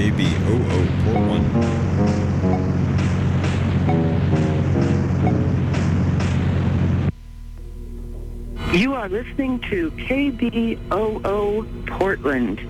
This 0.00 0.08
is 0.08 0.14
KBOO 0.14 0.80
Port 1.04 1.20
1. 8.70 8.80
You 8.80 8.94
are 8.94 9.10
listening 9.10 9.60
to 9.68 9.90
KBOO 9.90 11.86
Portland, 11.86 12.60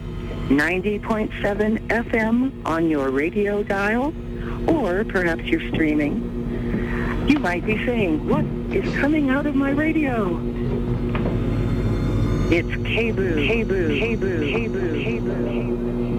90.7 0.49 1.87
FM 1.87 2.67
on 2.67 2.91
your 2.91 3.11
radio 3.11 3.63
dial, 3.63 4.13
or 4.69 5.05
perhaps 5.05 5.45
you're 5.45 5.69
streaming. 5.69 7.29
You 7.29 7.39
might 7.39 7.65
be 7.65 7.77
saying, 7.87 8.29
what 8.29 8.45
is 8.75 8.93
coming 8.97 9.31
out 9.31 9.47
of 9.47 9.55
my 9.55 9.71
radio? 9.71 10.37
It's 12.51 12.67
KBOO, 12.69 13.47
KBOO, 13.49 14.01
KBOO, 14.01 14.51
KBOO, 14.53 15.05
KBOO. 15.05 16.10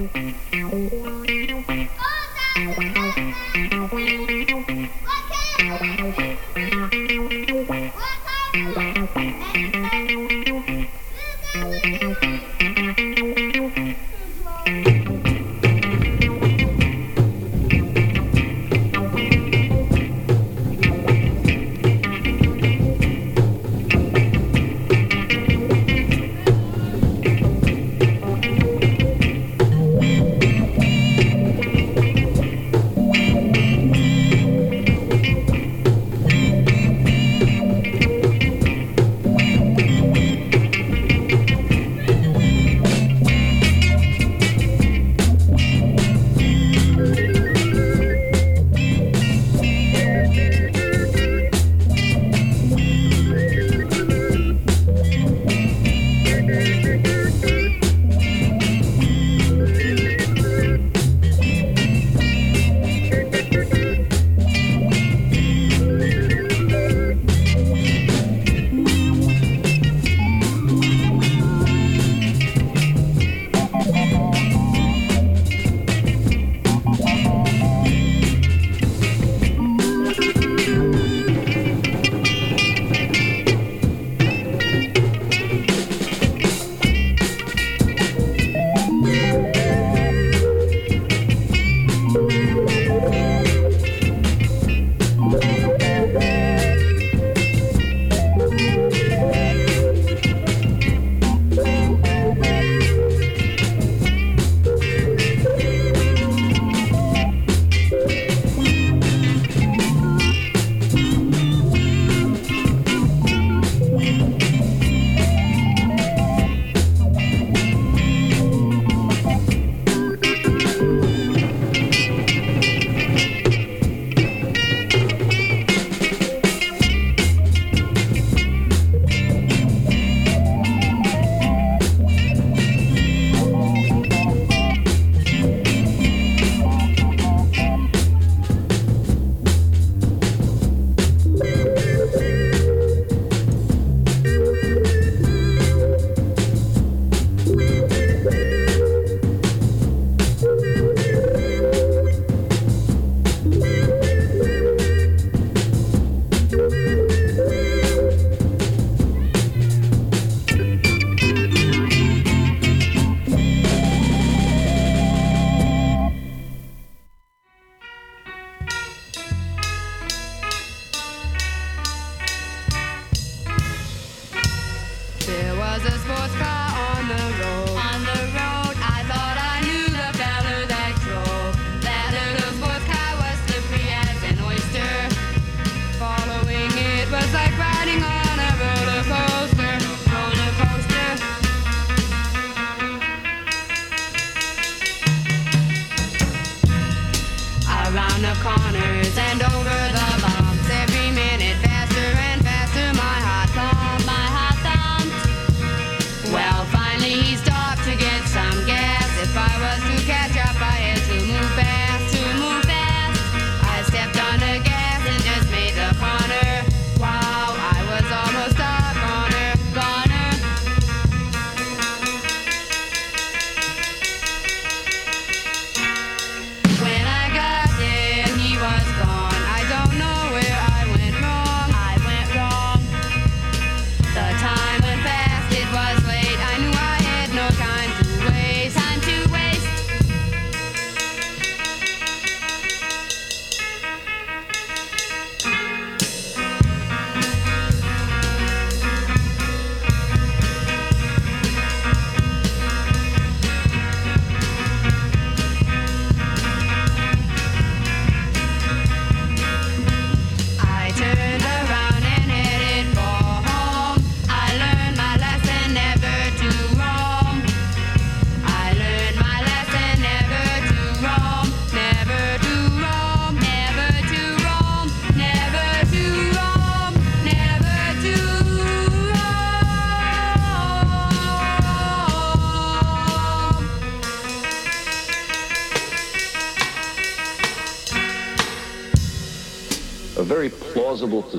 you. 0.00 0.29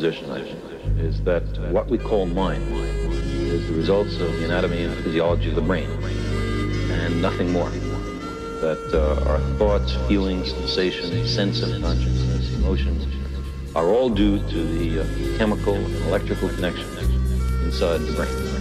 Position, 0.02 0.32
is 0.98 1.22
that 1.22 1.44
what 1.70 1.88
we 1.88 1.96
call 1.96 2.26
mind 2.26 2.64
is 3.54 3.68
the 3.68 3.74
results 3.74 4.16
of 4.16 4.32
the 4.38 4.46
anatomy 4.46 4.84
and 4.84 4.96
physiology 5.04 5.50
of 5.50 5.56
the 5.56 5.62
brain, 5.62 5.88
and 6.90 7.22
nothing 7.22 7.52
more. 7.52 7.70
That 8.66 8.82
uh, 8.94 9.30
our 9.30 9.40
thoughts, 9.60 9.94
feelings, 10.08 10.50
sensations, 10.50 11.30
sense 11.32 11.62
of 11.62 11.70
consciousness, 11.84 12.52
emotions, 12.56 13.06
are 13.76 13.90
all 13.90 14.10
due 14.10 14.40
to 14.40 14.60
the 14.80 15.02
uh, 15.02 15.38
chemical 15.38 15.76
and 15.76 15.96
electrical 16.08 16.50
connection 16.50 16.90
inside 17.64 18.00
the 18.00 18.14
brain. 18.14 18.52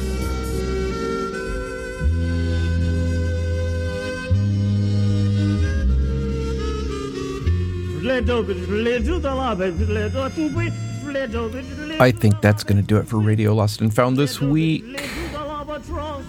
I 12.00 12.12
think 12.12 12.40
that's 12.40 12.64
going 12.64 12.76
to 12.76 12.86
do 12.86 12.96
it 12.96 13.06
for 13.06 13.18
Radio 13.18 13.54
Lost 13.54 13.80
and 13.80 13.92
Found 13.94 14.16
this 14.16 14.40
week. 14.40 15.00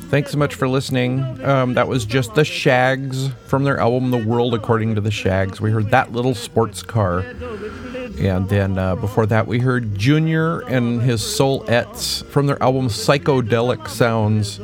Thanks 0.10 0.32
so 0.32 0.38
much 0.38 0.56
for 0.56 0.68
listening. 0.68 1.22
Um, 1.44 1.74
that 1.76 1.88
was 1.88 2.06
just 2.06 2.36
the 2.36 2.44
Shaggs 2.44 3.30
from 3.48 3.64
their 3.64 3.80
album 3.80 4.12
The 4.12 4.26
World 4.26 4.54
According 4.54 4.96
to 4.96 5.02
the 5.02 5.12
Shaggs. 5.12 5.62
We 5.62 5.72
heard 5.72 5.92
that 5.92 6.12
little 6.12 6.36
sports 6.36 6.84
car. 6.84 7.20
And 7.20 8.50
then 8.50 8.78
uh, 8.78 8.96
before 8.96 9.26
that, 9.28 9.48
we 9.48 9.60
heard 9.60 9.98
Junior 9.98 10.60
and 10.62 11.02
his 11.02 11.22
Soul 11.24 11.62
Soulettes 11.62 12.26
from 12.26 12.48
their 12.48 12.62
album 12.62 12.88
Psychedelic 12.88 13.88
Sounds 13.88 14.60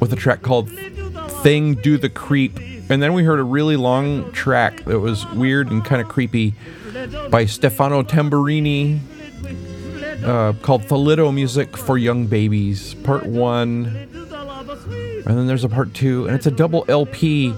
with 0.00 0.12
a 0.12 0.16
track 0.16 0.42
called 0.42 0.68
Thing 1.42 1.74
Do 1.74 1.98
the 1.98 2.08
Creep. 2.08 2.58
And 2.88 3.02
then 3.02 3.14
we 3.14 3.24
heard 3.24 3.40
a 3.40 3.44
really 3.44 3.76
long 3.76 4.30
track 4.32 4.84
that 4.84 5.00
was 5.00 5.26
weird 5.30 5.70
and 5.70 5.84
kind 5.84 6.00
of 6.00 6.08
creepy 6.08 6.54
by 7.30 7.46
Stefano 7.46 8.02
Tamburini 8.02 9.00
uh, 10.24 10.52
called 10.62 10.82
Thalido 10.82 11.34
Music 11.34 11.76
for 11.76 11.98
Young 11.98 12.26
Babies, 12.26 12.94
part 12.94 13.26
one. 13.26 13.86
And 15.24 15.38
then 15.38 15.46
there's 15.46 15.64
a 15.64 15.68
part 15.68 15.94
two, 15.94 16.26
and 16.26 16.34
it's 16.36 16.46
a 16.46 16.50
double 16.50 16.84
LP. 16.88 17.54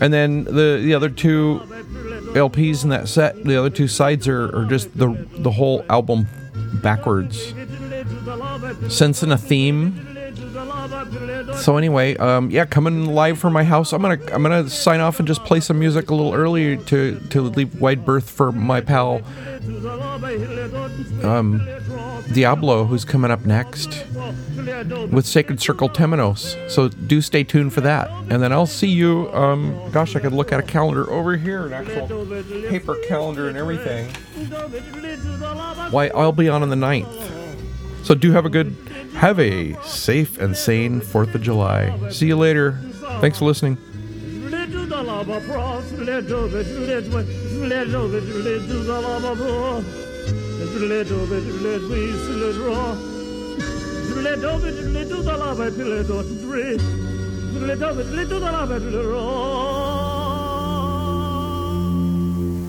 And 0.00 0.12
then 0.12 0.44
the, 0.44 0.80
the 0.82 0.94
other 0.94 1.08
two 1.08 1.60
LPs 2.34 2.84
in 2.84 2.90
that 2.90 3.08
set, 3.08 3.42
the 3.44 3.56
other 3.56 3.70
two 3.70 3.88
sides 3.88 4.26
are, 4.28 4.56
are 4.56 4.64
just 4.64 4.96
the, 4.96 5.26
the 5.38 5.50
whole 5.50 5.84
album 5.88 6.26
backwards. 6.82 7.54
Sensing 8.88 9.32
a 9.32 9.38
theme. 9.38 10.07
So 11.58 11.76
anyway, 11.76 12.16
um, 12.16 12.50
yeah, 12.50 12.64
coming 12.64 13.06
live 13.06 13.38
from 13.38 13.52
my 13.52 13.64
house. 13.64 13.92
I'm 13.92 14.02
gonna 14.02 14.20
I'm 14.32 14.42
gonna 14.42 14.68
sign 14.68 15.00
off 15.00 15.18
and 15.18 15.26
just 15.26 15.44
play 15.44 15.60
some 15.60 15.78
music 15.78 16.10
a 16.10 16.14
little 16.14 16.34
early 16.34 16.76
to 16.76 17.18
to 17.30 17.42
leave 17.42 17.80
wide 17.80 18.04
berth 18.04 18.28
for 18.28 18.52
my 18.52 18.80
pal 18.80 19.22
um, 21.24 21.66
Diablo, 22.32 22.84
who's 22.84 23.04
coming 23.04 23.30
up 23.30 23.44
next 23.44 24.04
with 25.10 25.26
Sacred 25.26 25.60
Circle 25.60 25.88
Temenos. 25.90 26.70
So 26.70 26.88
do 26.88 27.20
stay 27.20 27.44
tuned 27.44 27.72
for 27.72 27.80
that, 27.82 28.10
and 28.30 28.42
then 28.42 28.52
I'll 28.52 28.66
see 28.66 28.88
you. 28.88 29.32
Um, 29.32 29.90
gosh, 29.90 30.16
I 30.16 30.20
could 30.20 30.32
look 30.32 30.52
at 30.52 30.60
a 30.60 30.62
calendar 30.62 31.10
over 31.10 31.36
here, 31.36 31.66
an 31.66 31.72
actual 31.72 32.26
paper 32.68 32.96
calendar 33.06 33.48
and 33.48 33.56
everything. 33.56 34.08
Why, 35.90 36.08
I'll 36.14 36.32
be 36.32 36.48
on 36.48 36.62
on 36.62 36.68
the 36.70 36.76
9th. 36.76 37.37
So 38.08 38.14
do 38.14 38.32
have 38.32 38.46
a 38.46 38.48
good, 38.48 38.74
have 39.16 39.38
a 39.38 39.74
safe 39.82 40.38
and 40.38 40.56
sane 40.56 41.02
4th 41.02 41.34
of 41.34 41.42
July. 41.42 42.08
See 42.08 42.26
you 42.26 42.38
later. 42.38 42.72
Thanks 43.20 43.36
for 43.38 43.44
listening. 43.44 43.76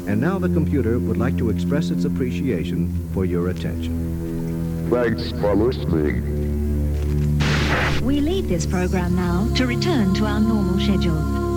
And 0.06 0.20
now 0.20 0.38
the 0.38 0.50
computer 0.50 1.00
would 1.00 1.16
like 1.16 1.38
to 1.38 1.50
express 1.50 1.92
its 1.92 2.04
appreciation 2.04 3.10
for 3.14 3.24
your 3.24 3.48
attention. 3.48 4.09
Thanks 4.90 5.32
for 5.34 5.56
listening. 5.56 6.26
We 8.02 8.22
leave 8.22 8.48
this 8.50 8.66
program 8.66 9.16
now 9.16 9.48
to 9.56 9.68
return 9.68 10.16
to 10.16 10.26
our 10.26 10.40
normal 10.40 10.80
schedule. 10.80 11.49